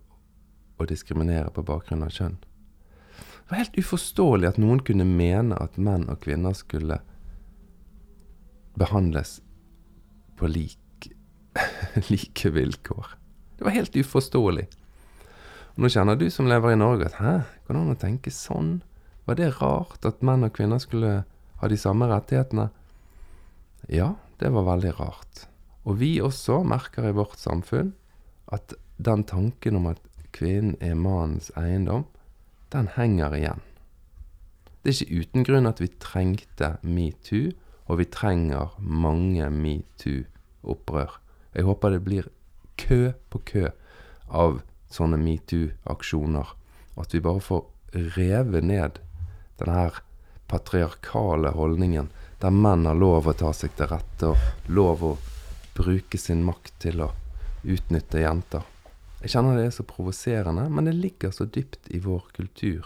å 0.78 0.86
diskriminere 0.86 1.52
på 1.52 1.64
bakgrunn 1.64 2.04
av 2.04 2.14
kjønn. 2.14 2.38
Det 3.44 3.52
var 3.52 3.64
helt 3.64 3.78
uforståelig 3.78 4.48
at 4.48 4.62
noen 4.62 4.80
kunne 4.86 5.06
mene 5.06 5.58
at 5.60 5.78
menn 5.78 6.08
og 6.10 6.22
kvinner 6.24 6.56
skulle 6.56 7.02
behandles 8.80 9.42
på 10.40 10.48
lik, 10.48 11.10
like 12.10 12.50
vilkår. 12.50 13.18
Det 13.58 13.68
var 13.68 13.76
helt 13.76 13.96
uforståelig. 13.96 14.66
Nå 15.74 15.90
kjenner 15.90 16.14
du 16.14 16.28
som 16.30 16.46
lever 16.46 16.76
i 16.76 16.78
Norge 16.78 17.08
at 17.10 17.16
hæ, 17.18 17.32
går 17.66 17.74
det 17.74 17.80
an 17.82 17.94
å 17.96 17.98
tenke 17.98 18.32
sånn? 18.34 18.76
Var 19.26 19.38
det 19.40 19.56
rart 19.58 20.06
at 20.06 20.20
menn 20.22 20.46
og 20.46 20.54
kvinner 20.54 20.78
skulle 20.82 21.14
ha 21.60 21.70
de 21.70 21.78
samme 21.82 22.06
rettighetene? 22.12 22.68
Ja, 23.90 24.12
det 24.38 24.52
var 24.54 24.68
veldig 24.68 24.92
rart. 25.00 25.48
Og 25.90 25.98
vi 25.98 26.20
også 26.22 26.60
merker 26.68 27.08
i 27.10 27.16
vårt 27.18 27.40
samfunn 27.42 27.90
at 28.54 28.76
den 29.02 29.24
tanken 29.26 29.80
om 29.80 29.88
at 29.90 30.02
kvinnen 30.36 30.76
er 30.78 30.94
mannens 30.94 31.50
eiendom, 31.58 32.06
den 32.70 32.92
henger 32.94 33.34
igjen. 33.34 33.64
Det 34.84 34.92
er 34.92 35.00
ikke 35.00 35.24
uten 35.24 35.48
grunn 35.48 35.70
at 35.70 35.82
vi 35.82 35.90
trengte 36.02 36.76
metoo, 36.86 37.50
og 37.90 37.98
vi 37.98 38.06
trenger 38.14 38.76
mange 38.78 39.50
metoo-opprør. 39.50 41.18
Jeg 41.58 41.66
håper 41.66 41.96
det 41.96 42.04
blir 42.06 42.30
kø 42.78 43.02
på 43.34 43.42
kø 43.50 43.66
av 44.30 44.62
sånne 44.94 45.20
metoo-aksjoner, 45.22 46.54
at 47.02 47.14
vi 47.14 47.22
bare 47.24 47.42
får 47.44 47.64
revet 48.16 48.66
ned 48.66 49.00
denne 49.60 49.78
her 49.78 50.02
patriarkale 50.52 51.54
holdningen 51.56 52.12
der 52.44 52.52
menn 52.52 52.86
har 52.86 52.98
lov 53.00 53.30
å 53.30 53.34
ta 53.40 53.54
seg 53.56 53.72
til 53.78 53.88
rette 53.88 54.34
og 54.34 54.72
lov 54.76 55.04
å 55.08 55.14
bruke 55.78 56.20
sin 56.20 56.44
makt 56.46 56.76
til 56.84 57.06
å 57.06 57.10
utnytte 57.64 58.20
jenter. 58.20 58.66
Jeg 59.24 59.32
kjenner 59.32 59.56
det 59.56 59.70
er 59.70 59.76
så 59.78 59.86
provoserende, 59.88 60.66
men 60.68 60.90
det 60.90 60.98
ligger 60.98 61.32
så 61.32 61.48
dypt 61.48 61.88
i 61.96 62.02
vår 62.04 62.26
kultur. 62.36 62.84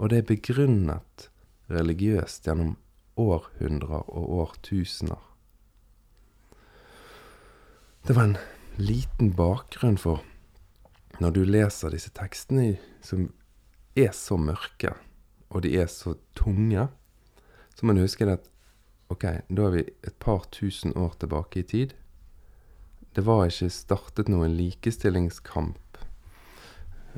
Og 0.00 0.08
det 0.08 0.22
er 0.22 0.30
begrunnet 0.30 1.28
religiøst 1.68 2.48
gjennom 2.48 2.78
århundrer 3.20 4.08
og 4.08 4.32
årtusener. 4.40 5.20
Det 8.06 8.16
var 8.16 8.30
en 8.30 8.38
liten 8.80 9.34
bakgrunn 9.36 10.00
for 10.00 10.24
når 11.20 11.32
du 11.32 11.42
leser 11.48 11.94
disse 11.94 12.12
tekstene 12.16 12.76
som 13.04 13.28
er 13.96 14.12
så 14.16 14.36
mørke, 14.40 14.92
og 15.48 15.64
de 15.64 15.72
er 15.80 15.88
så 15.90 16.16
tunge, 16.36 16.88
så 17.76 17.86
må 17.86 17.94
du 17.96 18.02
huske 18.04 18.28
at 18.28 18.48
ok, 19.12 19.24
da 19.48 19.68
er 19.68 19.74
vi 19.76 19.84
et 20.04 20.16
par 20.22 20.46
tusen 20.52 20.94
år 20.96 21.16
tilbake 21.20 21.62
i 21.62 21.68
tid. 21.68 21.94
Det 23.16 23.24
var 23.24 23.46
ikke 23.48 23.70
startet 23.72 24.28
noen 24.28 24.56
likestillingskamp. 24.58 26.00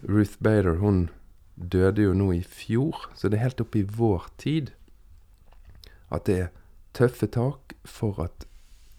Ruth 0.07 0.37
Bader 0.39 0.79
hun 0.83 1.09
døde 1.57 2.05
jo 2.05 2.15
nå 2.15 2.31
i 2.37 2.43
fjor, 2.47 3.09
så 3.19 3.27
det 3.27 3.41
er 3.41 3.49
helt 3.49 3.65
opp 3.65 3.75
i 3.75 3.83
vår 3.83 4.29
tid 4.39 4.75
at 6.15 6.29
det 6.29 6.37
er 6.41 6.53
tøffe 6.97 7.29
tak 7.31 7.75
for 7.87 8.21
at 8.23 8.47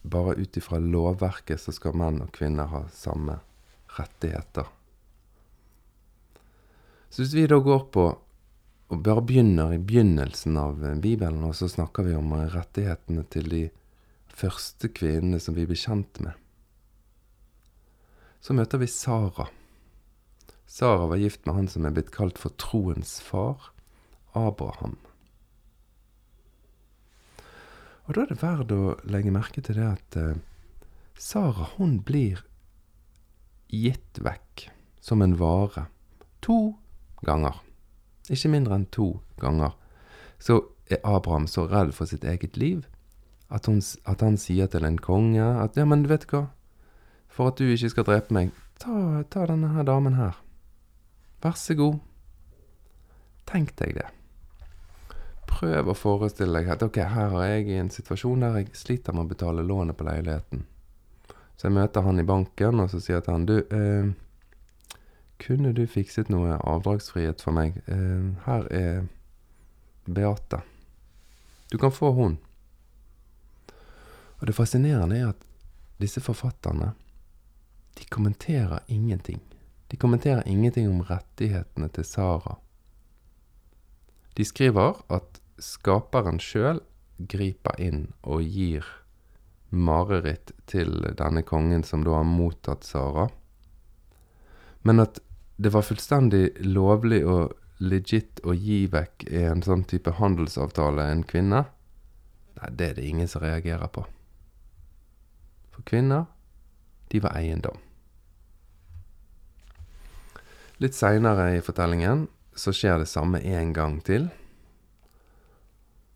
bare 0.03 0.35
ut 0.39 0.57
ifra 0.57 0.79
lovverket 0.79 1.61
så 1.61 1.73
skal 1.75 1.97
menn 1.97 2.21
og 2.23 2.33
kvinner 2.35 2.69
ha 2.71 2.83
samme 2.93 3.39
rettigheter. 3.97 4.67
Så 7.09 7.23
hvis 7.23 7.33
vi 7.33 7.47
da 7.49 7.57
går 7.61 7.85
på 7.93 8.05
og 8.89 9.03
bare 9.05 9.21
begynner 9.21 9.75
i 9.75 9.81
begynnelsen 9.81 10.57
av 10.57 10.81
eh, 10.85 10.97
Bibelen, 10.97 11.43
og 11.45 11.53
så 11.57 11.69
snakker 11.69 12.07
vi 12.07 12.15
om 12.17 12.31
rettighetene 12.33 13.25
til 13.29 13.49
de 13.51 13.63
første 14.33 14.89
kvinnene 14.89 15.41
som 15.41 15.57
vi 15.57 15.67
blir 15.69 15.77
kjent 15.77 16.21
med, 16.25 16.33
så 18.41 18.55
møter 18.55 18.81
vi 18.81 18.87
Sara. 18.89 19.49
Sara 20.69 21.09
var 21.11 21.21
gift 21.21 21.45
med 21.45 21.57
han 21.57 21.69
som 21.69 21.85
er 21.85 21.93
blitt 21.93 22.09
kalt 22.15 22.39
for 22.41 22.55
troens 22.61 23.17
far, 23.21 23.71
Abraham. 24.37 24.97
Og 28.07 28.15
da 28.15 28.23
er 28.23 28.31
det 28.31 28.41
verdt 28.41 28.73
å 28.73 28.95
legge 29.05 29.33
merke 29.33 29.61
til 29.61 29.77
det 29.77 29.85
at 29.85 30.17
eh, 30.17 30.37
Sara, 31.19 31.69
hun 31.75 31.99
blir 32.01 32.41
gitt 33.69 34.17
vekk 34.17 34.69
som 35.03 35.21
en 35.21 35.35
vare 35.37 35.89
to 36.41 36.78
ganger. 37.25 37.59
Ikke 38.29 38.51
mindre 38.51 38.77
enn 38.77 38.87
to 38.93 39.19
ganger. 39.41 39.75
Så 40.39 40.61
er 40.89 41.01
Abraham 41.03 41.47
så 41.47 41.65
redd 41.69 41.93
for 41.97 42.09
sitt 42.09 42.23
eget 42.23 42.57
liv 42.57 42.85
at, 43.49 43.65
hun, 43.65 43.81
at 44.05 44.21
han 44.21 44.37
sier 44.37 44.69
til 44.69 44.85
en 44.85 44.99
konge 45.01 45.41
at 45.41 45.77
ja, 45.77 45.85
men 45.85 46.07
vet 46.09 46.27
du 46.29 46.35
hva, 46.35 46.43
for 47.29 47.51
at 47.51 47.57
du 47.57 47.69
ikke 47.69 47.91
skal 47.95 48.07
drepe 48.07 48.35
meg, 48.35 48.53
ta, 48.81 49.23
ta 49.29 49.47
denne 49.49 49.73
her 49.73 49.87
damen 49.87 50.19
her. 50.19 50.37
Vær 51.43 51.57
så 51.57 51.75
god. 51.77 51.99
Tenk 53.49 53.73
deg 53.81 53.97
det 53.97 54.09
prøv 55.49 55.91
å 55.91 55.97
forestille 55.97 56.61
deg 56.61 56.71
at 56.73 56.83
ok, 56.85 57.01
her 57.11 57.35
er 57.41 57.53
jeg 57.57 57.69
i 57.69 57.79
en 57.81 57.91
situasjon 57.93 58.45
der 58.45 58.59
jeg 58.61 58.73
sliter 58.77 59.15
med 59.15 59.25
å 59.25 59.31
betale 59.33 59.65
lånet 59.65 59.97
på 59.97 60.07
leiligheten. 60.07 60.65
Så 61.57 61.67
jeg 61.67 61.75
møter 61.75 62.05
han 62.05 62.21
i 62.21 62.27
banken, 62.27 62.79
og 62.83 62.91
så 62.91 63.01
sier 63.03 63.17
jeg 63.17 63.25
til 63.25 63.35
han 63.35 63.47
du, 63.49 63.57
eh, 63.59 64.11
kunne 65.39 65.73
du 65.73 65.85
fikset 65.87 66.29
noe 66.29 66.57
avdragsfrihet 66.67 67.41
for 67.41 67.55
meg? 67.55 67.79
Eh, 67.87 68.29
her 68.45 68.67
er 68.75 69.07
Beate. 70.09 70.61
Du 71.71 71.77
kan 71.77 71.91
få 71.91 72.11
hun. 72.11 72.37
Og 74.39 74.47
det 74.47 74.55
fascinerende 74.55 75.17
er 75.19 75.29
at 75.33 75.45
disse 75.99 76.21
forfatterne, 76.23 76.93
de 77.99 78.05
kommenterer 78.05 78.79
ingenting. 78.87 79.41
De 79.91 79.97
kommenterer 79.97 80.43
ingenting 80.47 80.89
om 80.89 81.01
rettighetene 81.01 81.89
til 81.89 82.05
Sara. 82.05 82.55
De 84.37 84.45
skriver 84.45 85.01
at 85.11 85.41
skaperen 85.59 86.39
sjøl 86.39 86.79
griper 87.19 87.75
inn 87.83 88.05
og 88.23 88.45
gir 88.47 88.85
mareritt 89.69 90.53
til 90.69 91.01
denne 91.19 91.43
kongen 91.43 91.83
som 91.83 92.05
da 92.05 92.15
har 92.21 92.27
mottatt 92.27 92.87
Sara. 92.87 93.27
Men 94.87 95.03
at 95.03 95.19
det 95.59 95.73
var 95.73 95.83
fullstendig 95.83 96.53
lovlig 96.63 97.19
og 97.27 97.51
legit 97.83 98.39
å 98.47 98.53
gi 98.55 98.85
vekk 98.91 99.25
en 99.41 99.63
sånn 99.63 99.83
type 99.91 100.13
handelsavtale 100.15 101.03
en 101.11 101.25
kvinne, 101.27 101.65
nei, 102.55 102.69
det 102.71 102.87
er 102.87 102.95
det 102.95 103.07
ingen 103.09 103.27
som 103.27 103.43
reagerer 103.43 103.91
på. 103.91 104.05
For 105.75 105.83
kvinner, 105.91 106.29
de 107.11 107.19
var 107.23 107.35
eiendom. 107.35 107.75
Litt 110.79 110.95
seinere 110.95 111.51
i 111.57 111.63
fortellingen 111.63 112.29
så 112.55 112.71
skjer 112.71 113.01
det 113.03 113.11
samme 113.11 113.43
en 113.43 113.75
gang 113.75 113.99
til. 114.07 114.29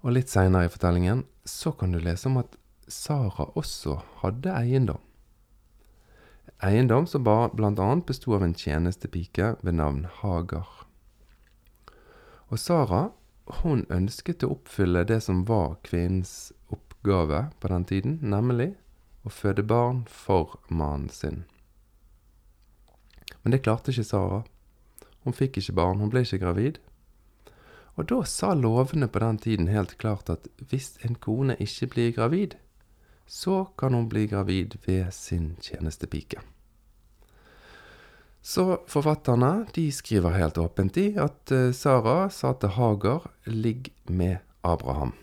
Og 0.08 0.15
litt 0.15 0.32
seinere 0.32 0.69
i 0.69 0.71
fortellingen 0.71 1.25
så 1.43 1.75
kan 1.75 1.91
du 1.91 1.99
lese 1.99 2.32
om 2.32 2.39
at 2.39 2.56
Sara 2.88 3.49
også 3.60 3.99
hadde 4.21 4.56
eiendom. 4.56 5.03
Eiendom 6.63 7.08
som 7.08 7.28
annet 7.28 8.06
besto 8.08 8.36
av 8.36 8.43
en 8.43 8.54
tjenestepike 8.56 9.56
ved 9.62 9.76
navn 9.76 10.06
Hagar. 10.21 10.69
Og 12.47 12.60
Sara 12.60 13.10
hun 13.60 13.84
ønsket 13.91 14.45
å 14.47 14.54
oppfylle 14.56 15.04
det 15.04 15.19
som 15.26 15.41
var 15.49 15.76
kvinnens 15.84 16.54
oppgave 16.71 17.49
på 17.60 17.67
den 17.73 17.84
tiden, 17.89 18.15
nemlig 18.21 18.69
å 19.28 19.34
føde 19.34 19.65
barn 19.67 20.06
for 20.08 20.56
mannen 20.69 21.12
sin. 21.12 21.43
Men 23.43 23.52
det 23.52 23.65
klarte 23.67 23.91
ikke 23.91 24.08
Sara. 24.08 24.41
Hun 25.28 25.36
fikk 25.36 25.60
ikke 25.60 25.76
barn, 25.76 25.99
hun 25.99 26.12
ble 26.13 26.23
ikke 26.23 26.45
gravid. 26.45 26.80
Og 27.99 28.08
da 28.08 28.23
sa 28.23 28.54
lovene 28.56 29.12
på 29.12 29.19
den 29.19 29.38
tiden 29.38 29.67
helt 29.67 29.97
klart 29.99 30.32
at 30.32 30.47
hvis 30.71 30.93
en 31.04 31.19
kone 31.19 31.60
ikke 31.60 31.91
blir 31.91 32.15
gravid, 32.15 32.56
så 33.25 33.65
kan 33.77 33.93
hun 33.93 34.09
bli 34.09 34.27
gravid 34.27 34.77
ved 34.86 35.12
sin 35.12 35.55
tjenestepike. 35.62 36.41
Så 38.41 38.81
forfatterne 38.88 39.65
de 39.75 39.88
skriver 39.91 40.36
helt 40.36 40.57
åpent 40.57 40.97
i 40.99 41.13
at 41.15 41.51
eh, 41.51 41.71
Sara 41.71 42.29
sa 42.29 42.53
til 42.53 42.75
Hagar 42.75 43.29
'ligg 43.45 43.93
med 44.07 44.38
Abraham'. 44.63 45.15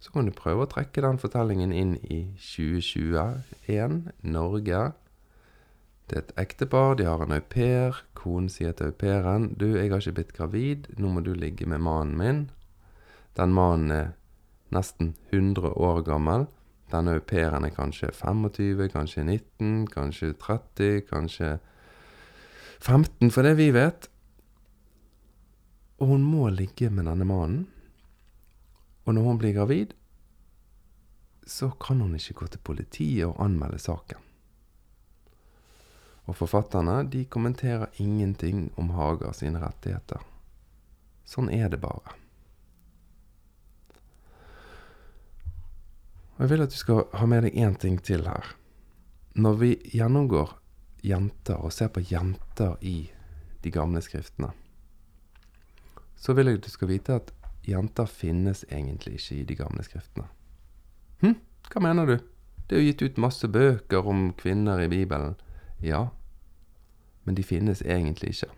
Så 0.00 0.12
kan 0.12 0.24
du 0.24 0.32
prøve 0.32 0.64
å 0.64 0.70
trekke 0.70 1.04
den 1.04 1.18
fortellingen 1.20 1.72
inn 1.72 1.96
i 2.08 2.32
2021, 2.40 4.08
Norge, 4.22 4.92
det 6.10 6.16
er 6.16 6.22
et 6.24 6.38
ektepar, 6.42 6.96
de 6.98 7.04
har 7.06 7.20
en 7.22 7.32
au 7.36 7.42
pair. 7.54 8.00
Konen 8.18 8.48
sier 8.50 8.72
til 8.74 8.90
au 8.90 8.94
pairen 8.98 9.52
'Du, 9.54 9.76
jeg 9.76 9.92
har 9.92 10.00
ikke 10.02 10.16
blitt 10.16 10.32
gravid, 10.34 10.88
nå 10.98 11.08
må 11.08 11.20
du 11.22 11.34
ligge 11.34 11.66
med 11.66 11.78
mannen 11.78 12.16
min'. 12.18 12.50
Den 13.36 13.52
mannen 13.54 13.90
er 13.90 14.08
nesten 14.74 15.14
100 15.30 15.72
år 15.74 16.02
gammel. 16.06 16.46
Denne 16.90 17.14
au 17.14 17.22
pairen 17.22 17.64
er 17.66 17.74
kanskje 17.74 18.10
25, 18.14 18.88
kanskje 18.90 19.24
19, 19.24 19.86
kanskje 19.92 20.32
30, 20.34 21.02
kanskje 21.10 21.58
15, 22.80 23.30
for 23.30 23.46
det 23.46 23.54
vi 23.58 23.70
vet. 23.74 24.08
Og 26.00 26.14
hun 26.14 26.24
må 26.24 26.48
ligge 26.50 26.90
med 26.90 27.06
denne 27.06 27.26
mannen. 27.28 27.66
Og 29.04 29.14
når 29.14 29.26
hun 29.26 29.38
blir 29.38 29.54
gravid, 29.56 29.94
så 31.46 31.70
kan 31.82 32.00
hun 32.00 32.14
ikke 32.14 32.34
gå 32.40 32.46
til 32.46 32.62
politiet 32.64 33.26
og 33.26 33.38
anmelde 33.44 33.78
saken. 33.78 34.26
Og 36.30 36.36
forfatterne 36.36 37.02
de 37.10 37.24
kommenterer 37.24 37.90
ingenting 37.98 38.68
om 38.78 38.92
Hager 38.94 39.32
sine 39.34 39.62
rettigheter. 39.62 40.22
Sånn 41.26 41.50
er 41.50 41.68
det 41.72 41.80
bare. 41.82 42.19
Og 46.40 46.46
Jeg 46.46 46.50
vil 46.50 46.62
at 46.64 46.72
du 46.72 46.76
skal 46.80 47.02
ha 47.12 47.26
med 47.28 47.42
deg 47.44 47.56
én 47.60 47.74
ting 47.76 47.98
til 48.00 48.22
her. 48.24 48.46
Når 49.36 49.56
vi 49.60 49.74
gjennomgår 49.92 50.54
jenter 51.04 51.60
og 51.60 51.72
ser 51.76 51.90
på 51.92 52.00
jenter 52.00 52.78
i 52.80 53.10
de 53.60 53.70
gamle 53.70 54.00
skriftene, 54.00 54.48
så 56.16 56.32
vil 56.32 56.48
jeg 56.48 56.62
at 56.62 56.64
du 56.64 56.70
skal 56.72 56.88
vite 56.88 57.18
at 57.20 57.34
jenter 57.68 58.08
finnes 58.08 58.64
egentlig 58.72 59.18
ikke 59.18 59.36
i 59.36 59.44
de 59.50 59.58
gamle 59.58 59.84
skriftene. 59.84 60.30
Hm, 61.20 61.36
hva 61.68 61.84
mener 61.84 62.08
du? 62.08 62.16
Det 62.64 62.78
er 62.78 62.80
jo 62.80 62.88
gitt 62.88 63.04
ut 63.04 63.20
masse 63.20 63.44
bøker 63.44 64.08
om 64.08 64.32
kvinner 64.32 64.80
i 64.80 64.88
Bibelen. 64.88 65.36
Ja, 65.84 66.06
men 67.24 67.36
de 67.36 67.44
finnes 67.44 67.84
egentlig 67.84 68.32
ikke. 68.32 68.52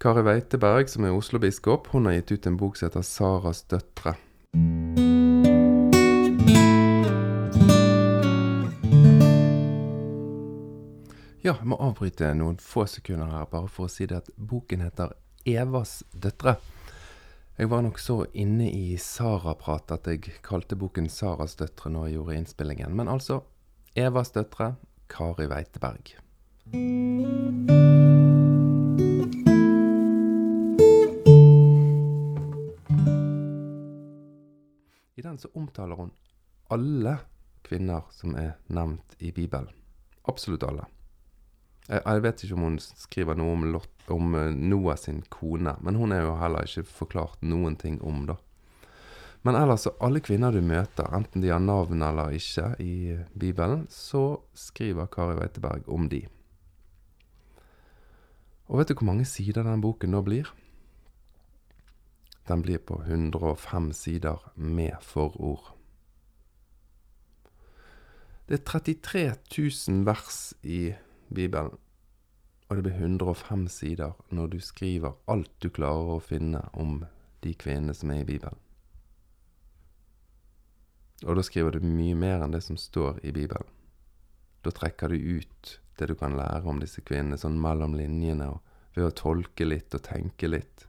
Kari 0.00 0.24
Weiteberg, 0.24 0.88
som 0.88 1.04
er 1.04 1.12
Oslo-biskop, 1.12 1.92
hun 1.92 2.08
har 2.08 2.16
gitt 2.22 2.32
ut 2.32 2.46
en 2.46 2.56
bok 2.56 2.80
som 2.80 2.88
heter 2.88 3.04
'Saras 3.04 3.66
døtre'. 3.68 5.01
Ja, 11.42 11.56
jeg 11.58 11.66
må 11.66 11.74
avbryte 11.82 12.28
noen 12.38 12.54
få 12.62 12.84
sekunder 12.86 13.26
her, 13.26 13.48
bare 13.50 13.66
for 13.66 13.88
å 13.88 13.90
si 13.90 14.06
det 14.06 14.20
at 14.20 14.28
boken 14.38 14.84
heter 14.84 15.10
'Evas 15.42 16.04
døtre'. 16.14 16.54
Jeg 17.58 17.68
var 17.68 17.82
nok 17.82 17.98
så 17.98 18.26
inne 18.32 18.68
i 18.70 18.94
Sara-prat 18.96 19.90
at 19.90 20.06
jeg 20.06 20.38
kalte 20.46 20.78
boken 20.78 21.08
'Saras 21.08 21.56
døtre' 21.58 21.90
når 21.90 22.06
jeg 22.06 22.14
gjorde 22.14 22.36
innspillingen. 22.36 22.94
Men 22.94 23.08
altså 23.08 23.42
Evas 23.96 24.30
døtre, 24.30 24.76
Kari 25.08 25.48
Weiteberg. 25.48 26.14
I 35.16 35.22
den 35.22 35.38
så 35.38 35.48
omtaler 35.54 35.96
hun 35.96 36.12
alle 36.70 37.18
kvinner 37.64 38.02
som 38.10 38.36
er 38.36 38.52
nevnt 38.68 39.16
i 39.18 39.32
Bibelen. 39.32 39.74
Absolutt 40.24 40.62
alle. 40.62 40.86
Jeg, 41.88 42.02
jeg 42.06 42.22
vet 42.22 42.44
ikke 42.44 42.56
om 42.58 42.66
hun 42.66 42.78
skriver 42.80 43.38
noe 43.38 43.56
om, 43.56 43.66
Lot, 43.74 43.90
om 44.12 44.36
eh, 44.38 44.54
Noah 44.54 44.98
sin 45.00 45.22
kone, 45.32 45.74
men 45.82 45.98
hun 45.98 46.14
er 46.14 46.24
jo 46.26 46.38
heller 46.38 46.68
ikke 46.68 46.86
forklart 46.86 47.42
noen 47.42 47.76
ting 47.80 47.98
om, 48.06 48.24
da. 48.30 48.38
Men 49.42 49.58
ellers, 49.58 49.88
alle 49.98 50.22
kvinner 50.22 50.54
du 50.54 50.60
møter, 50.62 51.08
enten 51.16 51.42
de 51.42 51.50
har 51.50 51.62
navn 51.62 52.04
eller 52.06 52.30
ikke 52.36 52.76
i 52.78 53.18
Bibelen, 53.34 53.88
så 53.90 54.38
skriver 54.54 55.10
Kari 55.10 55.34
Weiteberg 55.40 55.88
om 55.90 56.06
de. 56.12 56.22
Og 58.70 58.78
vet 58.78 58.92
du 58.92 58.94
hvor 58.94 59.10
mange 59.10 59.26
sider 59.26 59.66
den 59.66 59.82
boken 59.82 60.14
nå 60.14 60.22
blir? 60.22 60.52
Den 62.46 62.62
blir 62.62 62.78
på 62.78 63.02
105 63.02 63.90
sider 63.98 64.38
med 64.54 64.94
forord. 65.02 65.72
Det 68.46 68.60
er 68.60 68.64
33 68.66 69.26
000 69.58 70.06
vers 70.06 70.54
i 70.62 70.92
Bibelen, 70.92 71.11
og 72.72 72.78
det 72.78 72.82
blir 72.86 73.00
105 73.04 73.66
sider 73.68 74.12
når 74.30 74.54
du 74.54 74.60
skriver 74.60 75.18
alt 75.28 75.52
du 75.60 75.68
klarer 75.68 76.14
å 76.14 76.24
finne 76.24 76.62
om 76.72 77.02
de 77.44 77.52
kvinnene 77.58 77.94
som 77.94 78.10
er 78.14 78.22
i 78.22 78.28
Bibelen. 78.28 78.58
Og 81.26 81.36
da 81.36 81.44
skriver 81.44 81.76
du 81.76 81.84
mye 81.86 82.16
mer 82.18 82.42
enn 82.42 82.54
det 82.54 82.62
som 82.64 82.78
står 82.80 83.20
i 83.22 83.32
Bibelen. 83.34 83.68
Da 84.64 84.72
trekker 84.74 85.12
du 85.12 85.38
ut 85.38 85.76
det 85.98 86.08
du 86.08 86.14
kan 86.18 86.36
lære 86.38 86.64
om 86.70 86.80
disse 86.80 87.02
kvinnene, 87.04 87.38
sånn 87.38 87.60
mellom 87.60 87.94
linjene, 87.98 88.48
og 88.48 88.96
ved 88.96 89.10
å 89.10 89.14
tolke 89.20 89.66
litt 89.68 89.94
og 89.94 90.04
tenke 90.08 90.48
litt. 90.48 90.86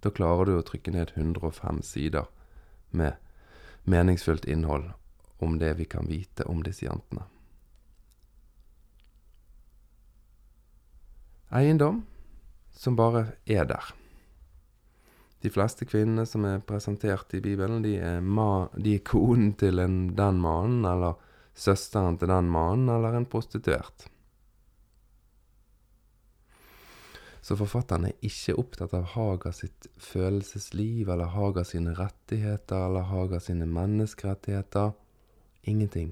Da 0.00 0.10
klarer 0.14 0.48
du 0.48 0.56
å 0.56 0.64
trykke 0.66 0.94
ned 0.94 1.12
105 1.14 1.82
sider 1.84 2.30
med 2.90 3.18
meningsfullt 3.84 4.48
innhold 4.48 4.92
om 5.44 5.58
det 5.58 5.74
vi 5.78 5.84
kan 5.84 6.08
vite 6.08 6.46
om 6.48 6.62
disse 6.64 6.86
jentene. 6.86 7.28
Eiendom 11.48 12.02
som 12.76 12.96
bare 12.96 13.24
er 13.46 13.64
der. 13.64 13.94
De 15.40 15.50
fleste 15.54 15.86
kvinnene 15.86 16.26
som 16.26 16.44
er 16.44 16.60
presentert 16.66 17.32
i 17.34 17.40
Bibelen, 17.40 17.80
de 17.82 17.94
er, 18.02 18.20
ma 18.20 18.66
de 18.74 18.96
er 18.98 19.04
konen 19.06 19.54
til 19.58 19.80
en, 19.80 19.98
den 20.18 20.40
mannen, 20.42 20.84
eller 20.84 21.16
søsteren 21.54 22.18
til 22.18 22.30
den 22.30 22.50
mannen, 22.50 22.90
eller 22.92 23.16
en 23.16 23.26
prostituert. 23.30 24.08
Så 27.40 27.56
forfatteren 27.56 28.10
er 28.10 28.26
ikke 28.26 28.58
opptatt 28.60 28.92
av 28.98 29.06
Haga 29.14 29.54
sitt 29.56 29.86
følelsesliv, 30.02 31.08
eller 31.08 31.30
Haga 31.32 31.64
sine 31.64 31.94
rettigheter, 31.96 32.88
eller 32.90 33.06
Haga 33.08 33.40
sine 33.40 33.64
menneskerettigheter. 33.70 34.92
Ingenting. 35.70 36.10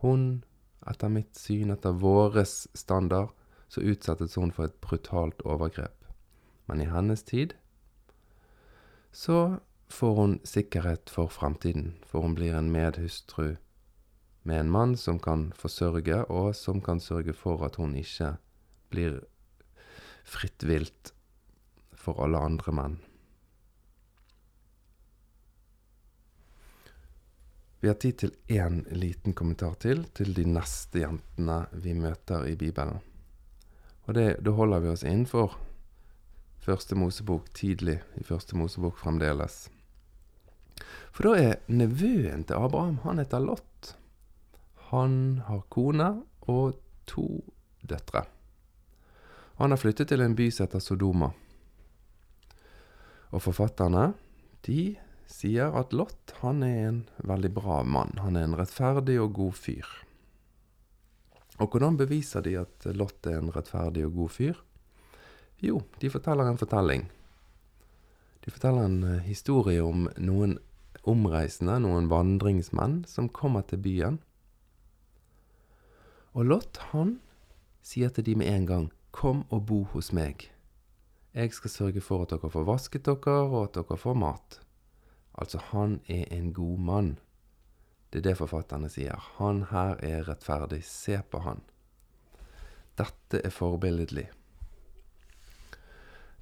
Hun, 0.00 0.42
etter 0.88 1.12
mitt 1.12 1.36
syn, 1.38 1.70
etter 1.76 1.94
våres 2.02 2.64
standard, 2.74 3.36
så 3.70 3.84
utsettes 3.86 4.34
hun 4.34 4.50
for 4.50 4.66
et 4.66 4.78
brutalt 4.82 5.42
overgrep. 5.46 5.94
Men 6.66 6.82
i 6.82 6.90
hennes 6.90 7.22
tid 7.22 7.54
så 9.14 9.60
får 9.90 10.14
hun 10.14 10.38
sikkerhet 10.46 11.10
for 11.10 11.30
fremtiden, 11.30 11.94
for 12.06 12.22
hun 12.26 12.34
blir 12.38 12.54
en 12.58 12.70
medhustru 12.74 13.56
med 14.42 14.60
en 14.60 14.70
mann 14.70 14.96
som 14.96 15.18
kan 15.22 15.50
forsørge, 15.58 16.24
og 16.30 16.54
som 16.56 16.80
kan 16.82 17.00
sørge 17.00 17.34
for 17.36 17.62
at 17.66 17.76
hun 17.76 17.94
ikke 17.98 18.36
blir 18.90 19.20
fritt 20.24 20.66
vilt 20.66 21.12
for 21.94 22.22
alle 22.22 22.38
andre 22.38 22.74
menn. 22.74 22.98
Vi 27.80 27.88
har 27.88 27.96
tid 27.96 28.18
til 28.20 28.32
én 28.52 28.82
liten 28.92 29.32
kommentar 29.32 29.78
til, 29.80 30.04
til 30.12 30.34
de 30.36 30.44
neste 30.44 31.00
jentene 31.00 31.62
vi 31.80 31.94
møter 31.96 32.44
i 32.50 32.56
Bibelen. 32.60 33.00
Og 34.10 34.16
det, 34.16 34.40
da 34.42 34.50
holder 34.50 34.80
vi 34.82 34.88
oss 34.90 35.04
innenfor 35.06 35.52
Første 36.60 36.96
Mosebok 36.98 37.44
tidlig, 37.54 38.00
i 38.18 38.24
Første 38.26 38.56
Mosebok 38.58 38.98
fremdeles. 38.98 39.68
For 41.14 41.30
da 41.30 41.36
er 41.38 41.60
nevøen 41.70 42.42
til 42.42 42.58
Abraham, 42.58 42.98
han 43.04 43.22
heter 43.22 43.44
Lot. 43.44 43.92
Han 44.90 45.14
har 45.46 45.62
kone 45.70 46.08
og 46.50 46.82
to 47.06 47.28
døtre. 47.86 48.24
Han 49.62 49.70
har 49.70 49.78
flyttet 49.78 50.10
til 50.10 50.26
en 50.26 50.34
by 50.34 50.50
som 50.50 50.66
heter 50.66 50.82
Sodoma. 50.82 51.30
Og 53.30 53.46
forfatterne, 53.46 54.10
de 54.66 54.96
sier 55.30 55.70
at 55.78 55.94
Lot, 55.94 56.34
han 56.42 56.66
er 56.66 56.78
en 56.88 57.02
veldig 57.22 57.54
bra 57.62 57.84
mann. 57.86 58.18
Han 58.26 58.34
er 58.34 58.50
en 58.50 58.58
rettferdig 58.58 59.20
og 59.22 59.36
god 59.38 59.60
fyr. 59.62 59.98
Og 61.60 61.68
hvordan 61.68 61.98
beviser 62.00 62.40
de 62.40 62.56
at 62.62 62.86
Lot 62.96 63.26
er 63.28 63.38
en 63.38 63.52
rettferdig 63.52 64.06
og 64.08 64.14
god 64.16 64.28
fyr? 64.32 64.60
Jo, 65.60 65.82
de 66.00 66.10
forteller 66.10 66.48
en 66.48 66.58
fortelling. 66.58 67.10
De 68.44 68.50
forteller 68.50 68.86
en 68.88 69.02
uh, 69.04 69.16
historie 69.26 69.82
om 69.84 70.06
noen 70.16 70.56
omreisende, 71.04 71.76
noen 71.84 72.08
vandringsmenn, 72.08 73.02
som 73.08 73.28
kommer 73.28 73.66
til 73.68 73.82
byen. 73.84 74.16
Og 76.32 76.48
Lot, 76.48 76.80
han 76.94 77.18
sier 77.84 78.08
til 78.08 78.24
de 78.24 78.38
med 78.40 78.48
en 78.48 78.66
gang, 78.66 78.88
kom 79.12 79.44
og 79.50 79.66
bo 79.68 79.82
hos 79.92 80.12
meg. 80.16 80.48
Jeg 81.34 81.52
skal 81.52 81.70
sørge 81.70 82.00
for 82.00 82.24
at 82.24 82.32
dere 82.32 82.50
får 82.50 82.66
vasket 82.66 83.04
dere, 83.06 83.36
og 83.50 83.64
at 83.68 83.76
dere 83.76 83.98
får 84.00 84.16
mat. 84.16 84.60
Altså, 85.36 85.60
han 85.74 86.00
er 86.08 86.24
en 86.34 86.52
god 86.54 86.78
mann. 86.78 87.18
Det 88.10 88.18
er 88.18 88.30
det 88.30 88.38
forfatterne 88.40 88.90
sier. 88.90 89.18
Han 89.38 89.64
her 89.70 90.00
er 90.02 90.26
rettferdig. 90.26 90.82
Se 90.86 91.20
på 91.30 91.42
han. 91.44 91.62
Dette 92.98 93.40
er 93.44 93.54
forbilledlig. 93.54 94.26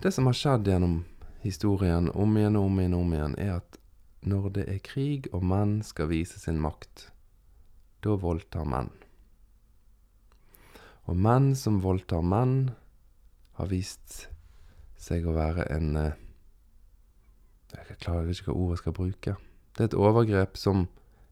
Det 0.01 0.13
som 0.15 0.31
har 0.31 0.37
skjedd 0.39 0.71
gjennom 0.71 1.03
historien 1.43 2.09
om 2.15 2.37
igjen 2.39 2.57
og 2.57 2.71
om 2.71 2.81
igjen 2.81 2.97
om 2.97 3.13
igjen, 3.15 3.37
er 3.39 3.59
at 3.59 3.79
når 4.29 4.49
det 4.57 4.65
er 4.71 4.81
krig 4.83 5.29
og 5.35 5.45
menn 5.47 5.79
skal 5.87 6.11
vise 6.11 6.41
sin 6.41 6.61
makt, 6.63 7.09
da 8.03 8.17
voldtar 8.19 8.67
menn. 8.69 8.91
Og 11.09 11.17
menn 11.17 11.55
som 11.57 11.81
voldtar 11.85 12.25
menn, 12.25 12.71
har 13.59 13.71
vist 13.71 14.29
seg 14.99 15.27
å 15.27 15.35
være 15.35 15.65
en 15.75 15.97
eh, 15.99 16.19
Jeg 17.75 17.99
klarer 18.01 18.31
ikke 18.31 18.53
hva 18.53 18.59
ordet 18.59 18.79
skal 18.81 18.95
bruke. 18.97 19.35
Det 19.75 19.83
er 19.83 19.89
et 19.91 19.99
overgrep 19.99 20.57
som 20.57 20.87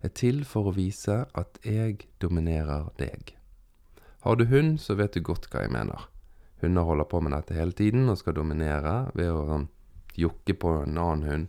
er 0.07 0.15
til 0.15 0.45
for 0.49 0.71
å 0.71 0.77
vise 0.77 1.25
at 1.37 1.59
jeg 1.67 2.07
dominerer 2.23 2.91
deg. 3.01 3.35
Har 4.27 4.39
du 4.39 4.47
hund, 4.51 4.81
så 4.81 4.97
vet 4.99 5.15
du 5.15 5.23
godt 5.23 5.49
hva 5.53 5.65
jeg 5.65 5.75
mener. 5.75 6.09
Hunder 6.63 6.87
holder 6.89 7.09
på 7.11 7.21
med 7.23 7.35
dette 7.37 7.55
hele 7.55 7.77
tiden 7.77 8.09
og 8.09 8.19
skal 8.19 8.39
dominere 8.39 9.13
ved 9.15 9.31
å 9.31 9.45
sånn, 9.51 9.69
jokke 10.17 10.57
på 10.57 10.73
en 10.83 10.97
annen 10.97 11.27
hund, 11.29 11.47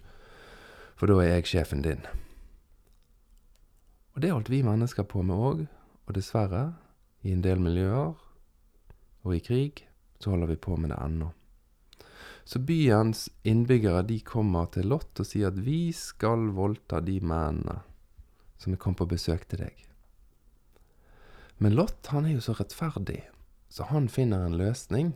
for 1.00 1.10
da 1.10 1.22
er 1.24 1.38
jeg 1.38 1.52
sjefen 1.54 1.84
din. 1.86 2.04
Og 4.18 4.24
det 4.24 4.34
holdt 4.34 4.52
vi 4.52 4.64
mennesker 4.66 5.08
på 5.08 5.24
med 5.24 5.38
òg, 5.38 5.66
og 6.08 6.16
dessverre, 6.18 6.72
i 7.26 7.34
en 7.34 7.42
del 7.44 7.60
miljøer 7.62 8.14
og 9.26 9.34
i 9.36 9.42
krig, 9.44 9.84
så 10.22 10.34
holder 10.34 10.52
vi 10.54 10.62
på 10.62 10.78
med 10.80 10.92
det 10.94 11.00
ennå. 11.02 11.32
Så 12.48 12.62
byens 12.64 13.26
innbyggere 13.44 14.06
de 14.08 14.22
kommer 14.24 14.70
til 14.72 14.88
Lott 14.94 15.20
og 15.20 15.28
sier 15.28 15.52
at 15.52 15.58
vi 15.60 15.92
skal 15.96 16.48
voldta 16.56 17.02
de 17.04 17.18
mennene 17.20 17.82
som 18.58 18.74
er 18.74 18.82
kommet 18.82 19.02
på 19.02 19.10
besøk 19.14 19.48
til 19.50 19.66
deg. 19.66 19.88
Men 21.58 21.74
Lot 21.78 22.12
han 22.14 22.28
er 22.28 22.38
jo 22.38 22.44
så 22.46 22.54
rettferdig, 22.58 23.24
så 23.70 23.88
han 23.90 24.10
finner 24.10 24.46
en 24.46 24.58
løsning. 24.58 25.16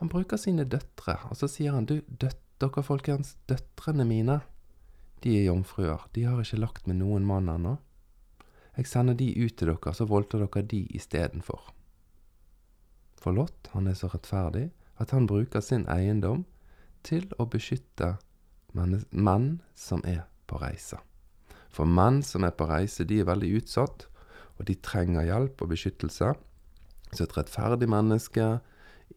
Han 0.00 0.10
bruker 0.12 0.40
sine 0.40 0.64
døtre, 0.64 1.18
og 1.28 1.36
så 1.38 1.48
sier 1.50 1.76
han 1.76 1.88
du, 1.88 2.00
døt, 2.08 2.40
dere 2.62 2.84
folkens, 2.86 3.34
døtrene 3.50 4.06
mine, 4.08 4.40
de 5.24 5.38
er 5.38 5.46
jomfruer, 5.48 6.06
de 6.12 6.24
har 6.28 6.40
ikke 6.40 6.60
lagt 6.60 6.88
med 6.88 7.00
noen 7.00 7.24
mann 7.26 7.48
ennå. 7.48 7.78
Jeg 8.76 8.88
sender 8.90 9.16
de 9.16 9.30
ut 9.38 9.54
til 9.56 9.70
dere, 9.70 9.94
så 9.94 10.06
voldtar 10.08 10.44
dere 10.44 10.64
de 10.68 10.82
istedenfor. 10.96 11.70
For 13.20 13.32
Lot, 13.32 13.70
han 13.72 13.88
er 13.88 13.96
så 13.96 14.10
rettferdig 14.12 14.68
at 15.00 15.14
han 15.16 15.28
bruker 15.30 15.64
sin 15.64 15.86
eiendom 15.88 16.44
til 17.06 17.26
å 17.40 17.46
beskytte 17.48 18.16
menn 18.74 19.48
som 19.78 20.04
er 20.04 20.26
på 20.50 20.60
reise. 20.60 21.00
For 21.74 21.88
menn 21.90 22.22
som 22.22 22.46
er 22.46 22.54
på 22.54 22.68
reise, 22.70 23.06
de 23.08 23.18
er 23.20 23.26
veldig 23.28 23.50
utsatt, 23.58 24.06
og 24.58 24.68
de 24.68 24.76
trenger 24.78 25.26
hjelp 25.26 25.64
og 25.64 25.72
beskyttelse. 25.72 26.30
Så 27.10 27.26
et 27.26 27.34
rettferdig 27.34 27.88
menneske 27.90 28.46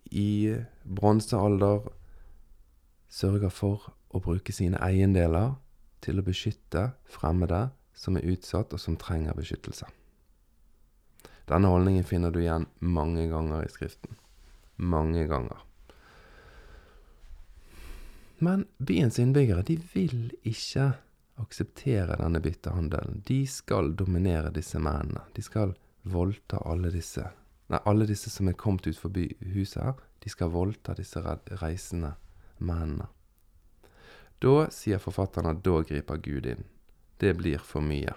i 0.10 0.56
bronsealder 0.84 1.86
sørger 3.14 3.54
for 3.54 3.92
å 4.10 4.22
bruke 4.24 4.54
sine 4.56 4.82
eiendeler 4.82 5.54
til 6.02 6.20
å 6.20 6.26
beskytte 6.26 6.92
fremmede 7.10 7.68
som 7.98 8.18
er 8.18 8.28
utsatt, 8.30 8.74
og 8.74 8.82
som 8.82 8.98
trenger 8.98 9.38
beskyttelse. 9.38 9.88
Denne 11.48 11.70
holdningen 11.72 12.06
finner 12.06 12.34
du 12.34 12.42
igjen 12.42 12.68
mange 12.84 13.26
ganger 13.32 13.64
i 13.64 13.72
Skriften. 13.72 14.18
Mange 14.78 15.24
ganger. 15.30 15.64
Men 18.44 18.68
byens 18.78 19.18
innbyggere, 19.18 19.64
de 19.66 19.80
vil 19.94 20.28
ikke 20.46 20.92
akseptere 21.42 22.18
denne 22.20 22.42
byttehandelen. 22.44 23.22
De 23.28 23.42
skal 23.48 23.94
dominere 23.96 24.52
disse 24.54 24.80
mennene. 24.80 25.26
De 25.36 25.44
skal 25.46 25.76
voldta 26.08 26.62
alle 26.66 26.92
disse 26.94 27.26
Nei, 27.68 27.82
alle 27.84 28.06
disse 28.08 28.30
som 28.32 28.48
er 28.48 28.56
kommet 28.56 28.86
ut 28.88 28.96
forbi 28.96 29.26
huset 29.52 29.82
her, 29.84 29.98
de 30.24 30.30
skal 30.32 30.54
voldta 30.54 30.94
disse 30.96 31.20
reisende 31.60 32.14
mennene. 32.64 33.10
Da 34.40 34.70
sier 34.72 35.02
forfatteren 35.04 35.52
at 35.52 35.64
da 35.66 35.82
griper 35.84 36.22
Gud 36.24 36.48
inn. 36.48 36.64
Det 37.20 37.34
blir 37.36 37.60
for 37.60 37.84
mye. 37.84 38.14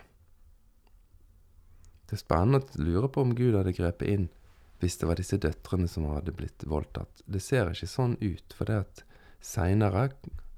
Det 2.06 2.14
er 2.14 2.22
spennende 2.22 2.60
å 2.62 2.84
lure 2.84 3.10
på 3.10 3.24
om 3.24 3.34
Gud 3.34 3.56
hadde 3.58 3.74
grepet 3.74 4.12
inn 4.12 4.28
hvis 4.80 4.96
det 5.00 5.08
var 5.10 5.18
disse 5.20 5.36
døtrene 5.36 5.88
som 5.90 6.06
hadde 6.08 6.32
blitt 6.32 6.64
voldtatt. 6.68 7.20
Det 7.26 7.42
ser 7.44 7.68
ikke 7.72 7.90
sånn 7.90 8.16
ut, 8.22 8.54
for 8.56 8.70
det 8.70 8.78
at 8.84 9.02
seinere, 9.44 10.08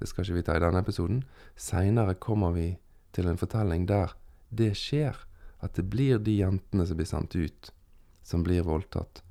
det 0.02 0.08
skal 0.10 0.26
ikke 0.26 0.40
vi 0.40 0.46
ta 0.46 0.56
i 0.58 0.62
denne 0.62 0.82
episoden, 0.82 1.20
seinere 1.54 2.16
kommer 2.18 2.54
vi 2.56 2.72
til 3.14 3.28
en 3.30 3.38
fortelling 3.38 3.86
der 3.86 4.16
det 4.50 4.72
skjer, 4.80 5.14
at 5.62 5.76
det 5.78 5.86
blir 5.92 6.18
de 6.18 6.34
jentene 6.40 6.86
som 6.88 6.98
blir 6.98 7.08
sendt 7.08 7.36
ut, 7.38 7.70
som 8.26 8.42
blir 8.42 8.66
voldtatt. 8.66 9.22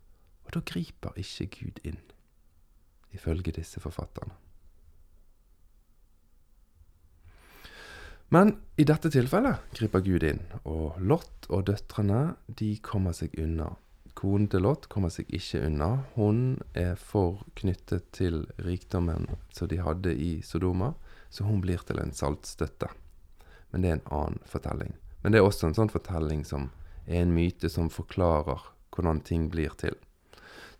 Og 0.48 0.56
da 0.56 0.64
griper 0.64 1.18
ikke 1.20 1.50
Gud 1.58 1.84
inn, 1.84 2.00
ifølge 3.12 3.52
disse 3.60 3.84
forfatterne. 3.84 4.38
Men 8.32 8.54
i 8.80 8.88
dette 8.88 9.12
tilfellet 9.12 9.74
griper 9.76 10.06
Gud 10.06 10.24
inn, 10.24 10.40
og 10.64 10.96
Lot 11.04 11.50
og 11.52 11.66
døtrene 11.68 12.38
de 12.48 12.78
kommer 12.80 13.12
seg 13.18 13.36
unna. 13.44 13.74
Konen 14.18 14.50
til 14.52 14.66
Lot 14.66 14.88
kommer 14.92 15.12
seg 15.14 15.30
ikke 15.34 15.64
unna. 15.66 16.04
Hun 16.18 16.60
er 16.78 16.98
for 17.00 17.46
knyttet 17.58 18.10
til 18.16 18.44
rikdommen 18.62 19.30
som 19.56 19.70
de 19.72 19.80
hadde 19.82 20.14
i 20.14 20.32
Sodoma, 20.46 20.92
så 21.32 21.48
hun 21.48 21.62
blir 21.64 21.82
til 21.88 22.02
en 22.02 22.14
saltstøtte. 22.16 22.92
Men 23.72 23.82
det 23.82 23.90
er 23.90 23.98
en 24.00 24.12
annen 24.12 24.44
fortelling. 24.52 24.94
Men 25.22 25.32
det 25.32 25.40
er 25.40 25.48
også 25.48 25.70
en 25.70 25.78
sånn 25.78 25.94
fortelling 25.94 26.44
som 26.48 26.70
er 27.08 27.24
en 27.24 27.34
myte 27.36 27.70
som 27.72 27.90
forklarer 27.94 28.68
hvordan 28.92 29.22
ting 29.26 29.48
blir 29.54 29.74
til. 29.80 29.96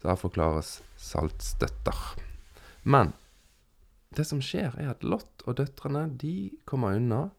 Så 0.02 0.12
her 0.12 0.20
forklares 0.20 0.80
saltstøtter. 1.00 2.00
Men 2.84 3.14
det 4.12 4.26
som 4.28 4.42
skjer, 4.44 4.74
er 4.76 4.92
at 4.92 5.06
Lot 5.08 5.46
og 5.46 5.56
døtrene 5.62 6.10
de 6.20 6.52
kommer 6.68 6.98
unna 7.00 7.30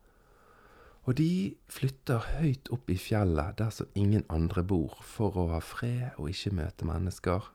og 1.02 1.16
de 1.18 1.54
flytter 1.72 2.22
høyt 2.38 2.70
opp 2.74 2.90
i 2.92 2.98
fjellet 3.00 3.56
der 3.58 3.72
som 3.74 3.90
ingen 3.98 4.22
andre 4.30 4.62
bor, 4.62 5.00
for 5.02 5.34
å 5.34 5.48
ha 5.50 5.58
fred 5.64 6.14
og 6.14 6.30
ikke 6.30 6.54
møte 6.54 6.86
mennesker. 6.86 7.48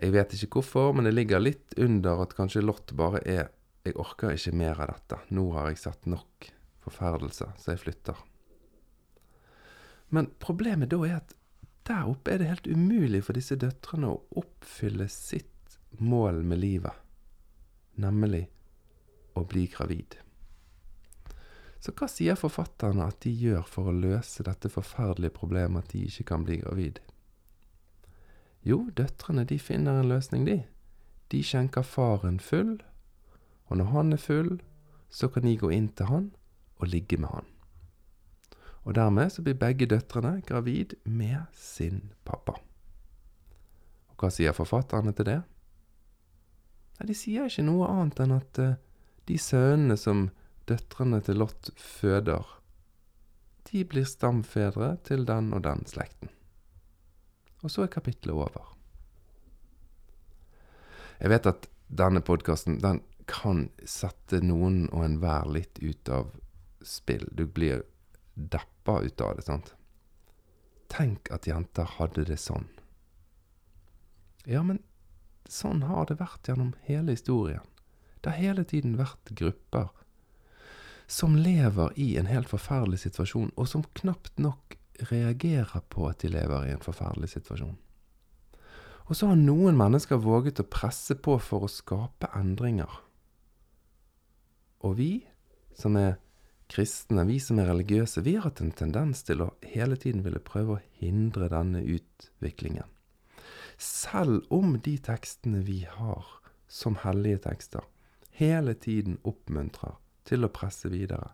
Jeg 0.00 0.14
vet 0.14 0.32
ikke 0.32 0.60
hvorfor, 0.60 0.94
men 0.96 1.04
det 1.04 1.12
ligger 1.12 1.42
litt 1.42 1.76
under 1.76 2.22
at 2.24 2.32
kanskje 2.38 2.64
Lott 2.64 2.94
bare 2.96 3.20
er 3.26 3.50
Jeg 3.80 3.96
orker 3.96 4.34
ikke 4.36 4.52
mer 4.52 4.76
av 4.84 4.90
dette. 4.90 5.16
Nå 5.32 5.46
har 5.54 5.70
jeg 5.70 5.78
satt 5.80 6.04
nok 6.04 6.50
forferdelse, 6.84 7.46
så 7.56 7.72
jeg 7.72 7.80
flytter. 7.80 8.18
Men 10.12 10.28
problemet 10.42 10.90
da 10.92 10.98
er 11.06 11.14
at 11.16 11.32
der 11.88 12.10
oppe 12.10 12.34
er 12.34 12.42
det 12.42 12.50
helt 12.50 12.68
umulig 12.68 13.22
for 13.24 13.38
disse 13.38 13.56
døtrene 13.56 14.10
å 14.12 14.20
oppfylle 14.36 15.08
sitt 15.08 15.78
mål 15.96 16.42
med 16.44 16.60
livet, 16.60 16.92
nemlig 18.04 18.44
å 19.32 19.46
bli 19.48 19.64
gravid. 19.72 20.18
Så 21.80 21.94
hva 21.96 22.08
sier 22.12 22.36
forfatterne 22.36 23.06
at 23.08 23.22
de 23.24 23.30
gjør 23.32 23.64
for 23.64 23.88
å 23.88 23.96
løse 23.96 24.44
dette 24.44 24.68
forferdelige 24.68 25.32
problemet 25.38 25.86
at 25.86 25.94
de 25.94 26.04
ikke 26.10 26.26
kan 26.28 26.44
bli 26.44 26.58
gravid? 26.60 27.00
Jo, 28.60 28.90
døtrene 28.92 29.46
de 29.48 29.56
finner 29.58 30.02
en 30.02 30.10
løsning, 30.10 30.44
de. 30.44 30.58
De 31.32 31.40
skjenker 31.46 31.86
faren 31.86 32.36
full, 32.42 32.76
og 33.70 33.80
når 33.80 33.88
han 33.94 34.12
er 34.12 34.20
full, 34.20 34.58
så 35.08 35.30
kan 35.32 35.46
de 35.46 35.56
gå 35.56 35.70
inn 35.72 35.88
til 35.96 36.10
han 36.10 36.26
og 36.76 36.90
ligge 36.92 37.16
med 37.16 37.32
han. 37.32 37.48
Og 38.84 38.94
dermed 38.94 39.32
så 39.32 39.42
blir 39.44 39.56
begge 39.56 39.88
døtrene 39.88 40.40
gravid 40.46 40.94
med 41.04 41.48
sin 41.56 42.10
pappa. 42.24 42.58
Og 44.12 44.20
hva 44.20 44.30
sier 44.32 44.56
forfatterne 44.56 45.14
til 45.16 45.28
det? 45.28 45.40
Nei, 46.98 47.08
De 47.08 47.16
sier 47.16 47.48
ikke 47.48 47.64
noe 47.64 47.88
annet 47.88 48.20
enn 48.20 48.36
at 48.36 48.60
uh, 48.60 48.76
de 49.28 49.38
sønnene 49.40 49.96
som 49.96 50.28
døtrene 50.70 51.20
til 51.26 51.40
Lot 51.42 51.72
føder, 51.76 52.46
de 53.70 53.84
blir 53.86 54.06
stamfedre 54.08 54.94
til 55.06 55.26
den 55.28 55.52
og 55.54 55.62
den 55.66 55.84
slekten. 55.86 56.32
Og 57.60 57.70
så 57.70 57.84
er 57.84 57.92
kapittelet 57.92 58.34
over. 58.34 58.70
Jeg 61.20 61.30
vet 61.34 61.46
at 61.50 61.68
denne 61.92 62.22
podkasten 62.24 62.78
den 62.80 63.02
kan 63.30 63.68
sette 63.86 64.40
noen 64.42 64.86
og 64.88 65.04
enhver 65.04 65.50
litt 65.52 65.78
ut 65.82 66.08
av 66.10 66.32
spill. 66.82 67.26
Du 67.30 67.44
blir 67.46 67.84
deppa 68.34 69.00
ut 69.04 69.20
av 69.20 69.36
det, 69.36 69.44
sant? 69.46 69.74
Tenk 70.90 71.30
at 71.30 71.46
jenter 71.46 71.86
hadde 71.98 72.24
det 72.26 72.40
sånn. 72.40 72.66
Ja, 74.48 74.64
men 74.66 74.80
sånn 75.46 75.84
har 75.86 76.08
det 76.08 76.18
vært 76.18 76.48
gjennom 76.48 76.72
hele 76.88 77.14
historien. 77.14 77.66
Det 78.20 78.32
har 78.32 78.40
hele 78.40 78.64
tiden 78.64 78.96
vært 78.98 79.30
grupper 79.36 79.92
som 81.10 81.36
lever 81.36 81.92
i 81.98 82.16
en 82.16 82.28
helt 82.30 82.48
forferdelig 82.48 83.00
situasjon, 83.02 83.50
og 83.58 83.66
som 83.68 83.82
knapt 83.98 84.38
nok 84.38 84.76
reagerer 85.10 85.82
på 85.90 86.06
at 86.06 86.22
de 86.22 86.30
lever 86.30 86.68
i 86.68 86.74
en 86.74 86.84
forferdelig 86.84 87.32
situasjon. 87.32 87.74
Og 89.10 89.16
så 89.18 89.32
har 89.32 89.38
noen 89.40 89.74
mennesker 89.74 90.20
våget 90.22 90.62
å 90.62 90.68
presse 90.70 91.16
på 91.18 91.34
for 91.42 91.66
å 91.66 91.70
skape 91.72 92.30
endringer. 92.38 92.92
Og 94.86 94.94
vi 95.00 95.12
som 95.74 95.96
er 95.98 96.20
kristne, 96.70 97.24
vi 97.26 97.40
som 97.42 97.58
er 97.58 97.66
religiøse, 97.72 98.22
vi 98.22 98.36
har 98.36 98.46
hatt 98.46 98.62
en 98.62 98.70
tendens 98.70 99.24
til 99.26 99.42
å 99.42 99.48
hele 99.66 99.98
tiden 99.98 100.22
ville 100.22 100.38
prøve 100.38 100.76
å 100.76 100.84
hindre 101.00 101.48
denne 101.50 101.82
utviklingen. 101.82 102.86
Selv 103.80 104.46
om 104.54 104.76
de 104.78 104.94
tekstene 105.02 105.64
vi 105.66 105.80
har 105.90 106.30
som 106.70 107.00
hellige 107.02 107.42
tekster, 107.48 107.82
hele 108.38 108.76
tiden 108.78 109.18
oppmuntrer 109.26 109.98
til 110.30 110.46
å 110.46 110.52
presse 110.54 110.90
videre, 110.92 111.32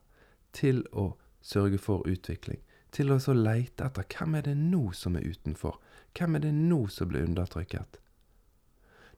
til 0.57 0.81
å 0.93 1.11
sørge 1.45 1.79
for 1.83 2.07
utvikling, 2.09 2.63
til 2.91 3.13
å 3.13 3.21
så 3.21 3.35
leite 3.37 3.91
etter 3.91 4.07
hvem 4.09 4.39
er 4.39 4.47
det 4.49 4.57
nå 4.57 4.89
som 4.97 5.19
er 5.19 5.27
utenfor, 5.29 5.77
hvem 6.17 6.39
er 6.39 6.47
det 6.47 6.55
nå 6.57 6.87
som 6.93 7.11
blir 7.11 7.27
undertrykket? 7.29 8.01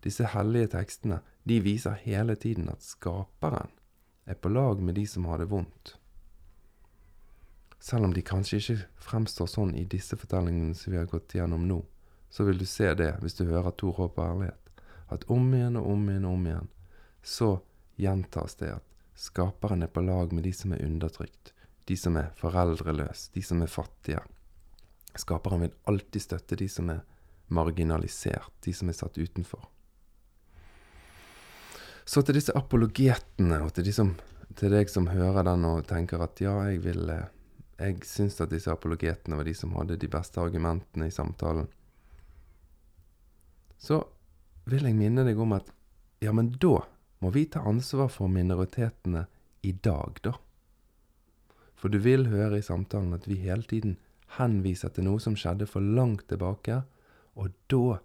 Disse 0.03 0.27
hellige 0.35 0.73
tekstene 0.75 1.21
de 1.49 1.61
viser 1.63 1.99
hele 2.03 2.35
tiden 2.39 2.69
at 2.73 2.83
skaperen 2.83 3.71
er 4.29 4.39
på 4.39 4.51
lag 4.51 4.83
med 4.83 4.99
de 4.99 5.07
som 5.07 5.27
har 5.31 5.41
det 5.41 5.49
vondt. 5.51 5.95
Selv 7.79 8.09
om 8.09 8.15
de 8.15 8.23
kanskje 8.27 8.59
ikke 8.59 9.05
fremstår 9.09 9.49
sånn 9.51 9.77
i 9.79 9.87
disse 9.87 10.19
fortellingene 10.19 10.75
som 10.75 10.93
vi 10.93 10.99
har 10.99 11.09
gått 11.11 11.37
gjennom 11.39 11.67
nå, 11.71 11.79
så 12.31 12.45
vil 12.45 12.59
du 12.59 12.67
se 12.69 12.91
det 12.99 13.15
hvis 13.23 13.39
du 13.39 13.47
hører 13.47 13.73
Tor 13.79 13.95
Håp 13.97 14.19
og 14.19 14.25
Ærlighet, 14.27 14.83
at 15.15 15.25
om 15.33 15.47
igjen 15.55 15.79
og 15.81 15.87
om 15.95 16.05
igjen 16.11 16.27
og 16.29 16.37
om 16.37 16.51
igjen 16.51 16.69
så 17.23 17.51
gjentas 17.99 18.59
det 18.61 18.75
at 18.75 18.88
Skaperen 19.19 19.83
er 19.83 19.91
på 19.91 20.03
lag 20.07 20.33
med 20.33 20.45
de 20.47 20.53
som 20.55 20.73
er 20.73 20.85
undertrykt, 20.87 21.51
de 21.91 21.97
som 21.99 22.17
er 22.21 22.29
foreldreløse, 22.39 23.33
de 23.35 23.43
som 23.43 23.63
er 23.65 23.71
fattige. 23.73 24.21
Skaperen 25.19 25.65
vil 25.65 25.73
alltid 25.91 26.23
støtte 26.23 26.59
de 26.61 26.69
som 26.71 26.93
er 26.93 27.01
marginalisert, 27.51 28.53
de 28.63 28.75
som 28.77 28.93
er 28.93 28.95
satt 28.95 29.19
utenfor. 29.19 29.65
Så 32.07 32.23
til 32.23 32.39
disse 32.39 32.55
apologetene, 32.57 33.59
og 33.65 33.73
til, 33.75 33.89
de 33.89 33.95
som, 33.97 34.13
til 34.55 34.71
deg 34.73 34.93
som 34.93 35.11
hører 35.11 35.49
den 35.49 35.67
og 35.67 35.83
tenker 35.89 36.23
at 36.23 36.39
ja, 36.41 36.55
jeg 36.71 36.85
vil 36.87 37.11
eh, 37.11 37.27
Jeg 37.79 38.01
syns 38.03 38.41
at 38.43 38.51
disse 38.51 38.73
apologetene 38.73 39.37
var 39.39 39.47
de 39.47 39.53
som 39.55 39.75
hadde 39.79 39.97
de 40.03 40.09
beste 40.11 40.41
argumentene 40.43 41.07
i 41.07 41.15
samtalen. 41.15 41.69
Så 43.79 44.01
vil 44.67 44.83
jeg 44.89 44.97
minne 44.99 45.23
deg 45.23 45.39
om 45.39 45.55
at 45.55 45.71
ja, 46.19 46.33
men 46.35 46.51
da 46.59 46.81
må 47.19 47.33
vi 47.35 47.47
ta 47.51 47.63
ansvar 47.67 48.11
for 48.13 48.31
minoritetene 48.31 49.27
i 49.67 49.73
dag, 49.73 50.21
da. 50.23 50.35
For 51.79 51.91
du 51.91 51.99
vil 52.03 52.29
høre 52.31 52.59
i 52.59 52.67
samtalen 52.67 53.15
at 53.15 53.27
vi 53.31 53.39
hele 53.43 53.67
tiden 53.67 53.97
henviser 54.39 54.93
til 54.95 55.07
noe 55.07 55.23
som 55.23 55.37
skjedde 55.39 55.67
for 55.71 55.83
langt 55.83 56.27
tilbake, 56.31 56.83
og 57.39 57.55
da 57.71 57.99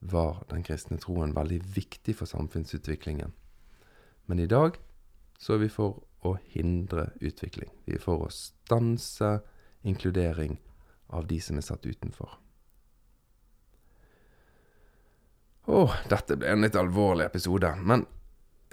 var 0.00 0.44
den 0.48 0.64
kristne 0.64 0.96
troen 1.00 1.34
veldig 1.36 1.60
viktig 1.76 2.16
for 2.16 2.28
samfunnsutviklingen. 2.28 3.34
Men 4.26 4.40
i 4.40 4.48
dag 4.48 4.78
så 5.40 5.56
er 5.56 5.64
vi 5.64 5.72
for 5.72 6.00
å 6.24 6.36
hindre 6.52 7.10
utvikling. 7.20 7.70
Vi 7.84 7.96
er 7.96 8.02
for 8.02 8.24
å 8.24 8.32
stanse 8.32 9.40
inkludering 9.88 10.58
av 11.16 11.26
de 11.28 11.40
som 11.40 11.58
er 11.58 11.66
satt 11.66 11.86
utenfor. 11.88 12.36
Å, 15.70 15.80
dette 16.10 16.36
ble 16.40 16.50
en 16.50 16.64
litt 16.64 16.76
alvorlig 16.76 17.28
episode, 17.28 17.68
men 17.84 18.04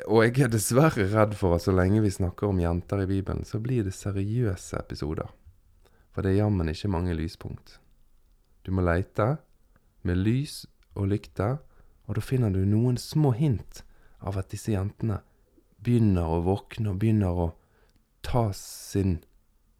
og 0.05 0.21
jeg 0.21 0.45
er 0.45 0.51
dessverre 0.53 1.07
redd 1.10 1.33
for 1.38 1.55
at 1.55 1.63
så 1.65 1.73
lenge 1.73 2.03
vi 2.03 2.13
snakker 2.13 2.51
om 2.51 2.60
jenter 2.62 3.01
i 3.01 3.10
Bibelen, 3.10 3.45
så 3.45 3.57
blir 3.60 3.88
det 3.88 3.95
seriøse 3.97 4.77
episoder. 4.77 5.31
For 6.13 6.21
det 6.21 6.36
er 6.36 6.43
jammen 6.43 6.69
ikke 6.69 6.91
mange 6.93 7.15
lyspunkt. 7.17 7.79
Du 8.62 8.69
må 8.75 8.86
leite 8.86 9.38
med 10.05 10.21
lys 10.21 10.67
og 10.93 11.10
lykte, 11.10 11.57
og 12.05 12.17
da 12.17 12.21
finner 12.23 12.53
du 12.53 12.62
noen 12.69 12.97
små 13.01 13.33
hint 13.38 13.81
av 14.21 14.38
at 14.38 14.51
disse 14.53 14.71
jentene 14.73 15.19
begynner 15.81 16.29
å 16.29 16.43
våkne 16.45 16.93
og 16.93 17.01
begynner 17.01 17.41
å 17.41 17.47
ta 18.25 18.51
sin 18.53 19.19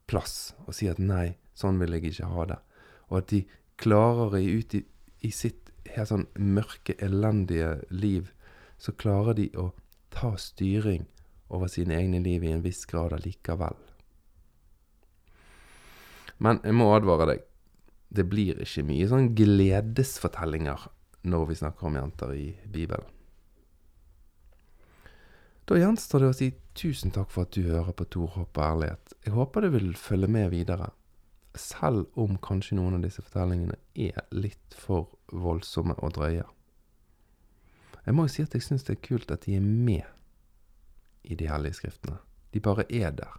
plass 0.10 0.56
og 0.66 0.74
si 0.78 0.90
at 0.90 1.02
nei, 1.02 1.36
sånn 1.58 1.78
vil 1.82 1.98
jeg 1.98 2.12
ikke 2.12 2.32
ha 2.34 2.46
det. 2.54 2.60
Og 3.10 3.22
at 3.22 3.32
de 3.34 3.44
klarer 3.78 4.38
ut 4.42 4.78
i, 4.78 4.84
i 5.22 5.32
sitt 5.34 5.70
helt 5.94 6.10
sånn 6.10 6.28
mørke, 6.42 6.96
elendige 7.04 7.78
liv, 7.94 8.32
så 8.78 8.94
klarer 8.98 9.38
de 9.38 9.50
å 9.58 9.72
ta 10.18 10.34
styring 10.42 11.06
over 11.54 11.70
sine 11.72 11.96
egne 12.00 12.24
liv 12.26 12.44
i 12.44 12.52
en 12.52 12.64
viss 12.66 12.86
grad 12.90 13.14
allikevel. 13.14 13.78
Men 16.38 16.62
jeg 16.66 16.76
må 16.78 16.90
advare 16.94 17.30
deg. 17.32 17.44
Det 18.10 18.24
blir 18.30 18.62
ikke 18.64 18.86
mye 18.88 19.08
sånn 19.10 19.34
gledesfortellinger 19.36 20.88
når 21.28 21.48
vi 21.50 21.60
snakker 21.60 21.90
om 21.90 21.98
jenter 22.00 22.34
i 22.38 22.48
Bibelen. 22.72 23.14
Da 25.68 25.76
gjenstår 25.76 26.24
det 26.24 26.30
å 26.32 26.36
si 26.38 26.48
tusen 26.80 27.12
takk 27.12 27.34
for 27.34 27.44
at 27.44 27.58
du 27.58 27.68
hører 27.68 27.92
på 27.92 28.08
Tor 28.08 28.30
Håp 28.38 28.56
og 28.56 28.64
ærlighet. 28.64 29.18
Jeg 29.26 29.36
håper 29.36 29.66
du 29.66 29.74
vil 29.74 29.90
følge 30.00 30.30
med 30.32 30.54
videre, 30.54 30.94
selv 31.60 32.08
om 32.16 32.38
kanskje 32.40 32.78
noen 32.80 32.96
av 32.96 33.04
disse 33.04 33.26
fortellingene 33.26 33.76
er 34.00 34.22
litt 34.32 34.78
for 34.78 35.10
voldsomme 35.34 35.98
og 36.00 36.16
drøye. 36.16 36.46
Jeg 38.08 38.16
må 38.16 38.24
jo 38.24 38.32
si 38.32 38.46
at 38.46 38.54
jeg 38.56 38.64
syns 38.64 38.88
det 38.88 38.96
er 38.96 39.04
kult 39.04 39.32
at 39.36 39.44
de 39.44 39.58
er 39.58 39.64
med 39.64 40.08
i 41.28 41.36
de 41.36 41.50
hellige 41.52 41.82
skriftene. 41.82 42.22
De 42.56 42.62
bare 42.64 42.86
er 42.88 43.12
der. 43.12 43.34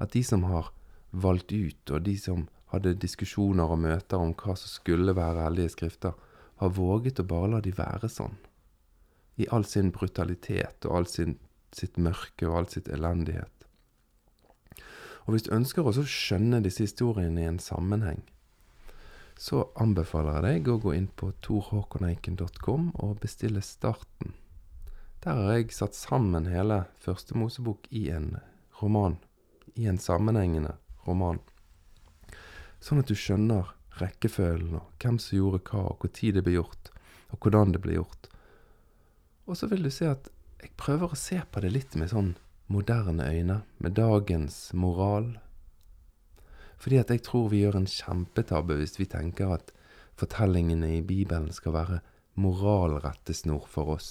At 0.00 0.14
de 0.16 0.22
som 0.24 0.46
har 0.48 0.70
valgt 1.12 1.52
ut, 1.52 1.90
og 1.92 2.06
de 2.06 2.14
som 2.16 2.46
hadde 2.72 2.96
diskusjoner 3.00 3.68
og 3.68 3.82
møter 3.84 4.16
om 4.16 4.32
hva 4.32 4.56
som 4.56 4.72
skulle 4.72 5.12
være 5.16 5.44
hellige 5.44 5.74
skrifter, 5.76 6.16
har 6.58 6.72
våget 6.74 7.20
å 7.20 7.26
bare 7.28 7.52
la 7.52 7.60
de 7.60 7.74
være 7.76 8.08
sånn. 8.08 8.38
I 9.36 9.46
all 9.52 9.68
sin 9.68 9.92
brutalitet 9.92 10.88
og 10.88 10.96
all 10.96 11.06
sin 11.06 11.36
sitt 11.76 12.00
mørke 12.00 12.48
og 12.48 12.56
all 12.62 12.68
sitt 12.72 12.88
elendighet. 12.88 13.52
Og 15.26 15.34
hvis 15.34 15.44
du 15.44 15.52
ønsker 15.52 15.84
å 15.84 15.92
skjønne 15.92 16.62
disse 16.64 16.86
historiene 16.86 17.44
i 17.44 17.50
en 17.50 17.60
sammenheng, 17.60 18.22
så 19.38 19.68
anbefaler 19.78 20.42
jeg 20.42 20.64
deg 20.64 20.68
å 20.72 20.80
gå 20.82 20.92
inn 20.98 21.06
på 21.14 21.30
torhåkoneiken.com 21.46 22.90
og 22.98 23.20
bestille 23.22 23.62
starten. 23.62 24.34
Der 25.22 25.38
har 25.38 25.56
jeg 25.56 25.74
satt 25.74 25.94
sammen 25.94 26.48
hele 26.50 26.84
Første 26.98 27.38
Mosebok 27.38 27.86
i 27.94 28.08
en 28.14 28.32
roman. 28.82 29.16
I 29.78 29.86
en 29.86 29.98
sammenhengende 30.02 30.74
roman. 31.06 31.38
Sånn 32.82 33.02
at 33.02 33.10
du 33.10 33.14
skjønner 33.18 33.70
rekkefølgen, 33.98 34.78
og 34.78 35.02
hvem 35.02 35.18
som 35.22 35.38
gjorde 35.38 35.62
hva, 35.70 35.86
og 35.94 36.06
når 36.06 36.34
det 36.34 36.44
ble 36.46 36.54
gjort, 36.58 36.90
og 37.30 37.38
hvordan 37.42 37.74
det 37.74 37.82
ble 37.82 37.96
gjort. 37.98 38.28
Og 39.46 39.58
så 39.58 39.70
vil 39.70 39.86
du 39.86 39.90
se 39.94 40.10
at 40.10 40.30
jeg 40.58 40.74
prøver 40.78 41.14
å 41.14 41.18
se 41.18 41.38
på 41.50 41.62
det 41.62 41.70
litt 41.74 41.94
med 41.98 42.10
sånn 42.10 42.34
moderne 42.68 43.26
øyne, 43.30 43.62
med 43.78 43.94
dagens 43.98 44.72
moral. 44.74 45.36
Fordi 46.78 47.00
at 47.00 47.10
jeg 47.10 47.24
tror 47.26 47.50
vi 47.52 47.64
gjør 47.64 47.80
en 47.80 47.90
kjempetabbe 47.90 48.78
hvis 48.78 48.98
vi 49.00 49.08
tenker 49.10 49.56
at 49.56 49.72
fortellingene 50.18 50.96
i 50.98 51.02
Bibelen 51.06 51.50
skal 51.54 51.74
være 51.74 52.00
moralrettesnor 52.38 53.66
for 53.70 53.94
oss. 53.98 54.10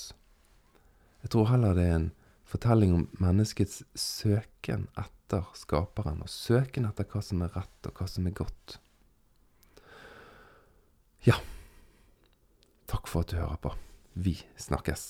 Jeg 1.23 1.31
tror 1.33 1.49
heller 1.51 1.75
det 1.77 1.85
er 1.87 1.95
en 1.95 2.11
fortelling 2.47 2.93
om 2.95 3.07
menneskets 3.23 3.81
søken 3.95 4.87
etter 4.99 5.47
Skaperen, 5.59 6.21
og 6.23 6.31
søken 6.31 6.87
etter 6.87 7.07
hva 7.11 7.23
som 7.23 7.43
er 7.43 7.51
rett, 7.55 7.89
og 7.89 7.99
hva 7.99 8.07
som 8.07 8.29
er 8.29 8.35
godt. 8.37 8.77
Ja, 11.27 11.35
takk 12.87 13.11
for 13.11 13.25
at 13.25 13.33
du 13.33 13.41
hører 13.41 13.59
på. 13.59 13.75
Vi 14.15 14.37
snakkes. 14.55 15.09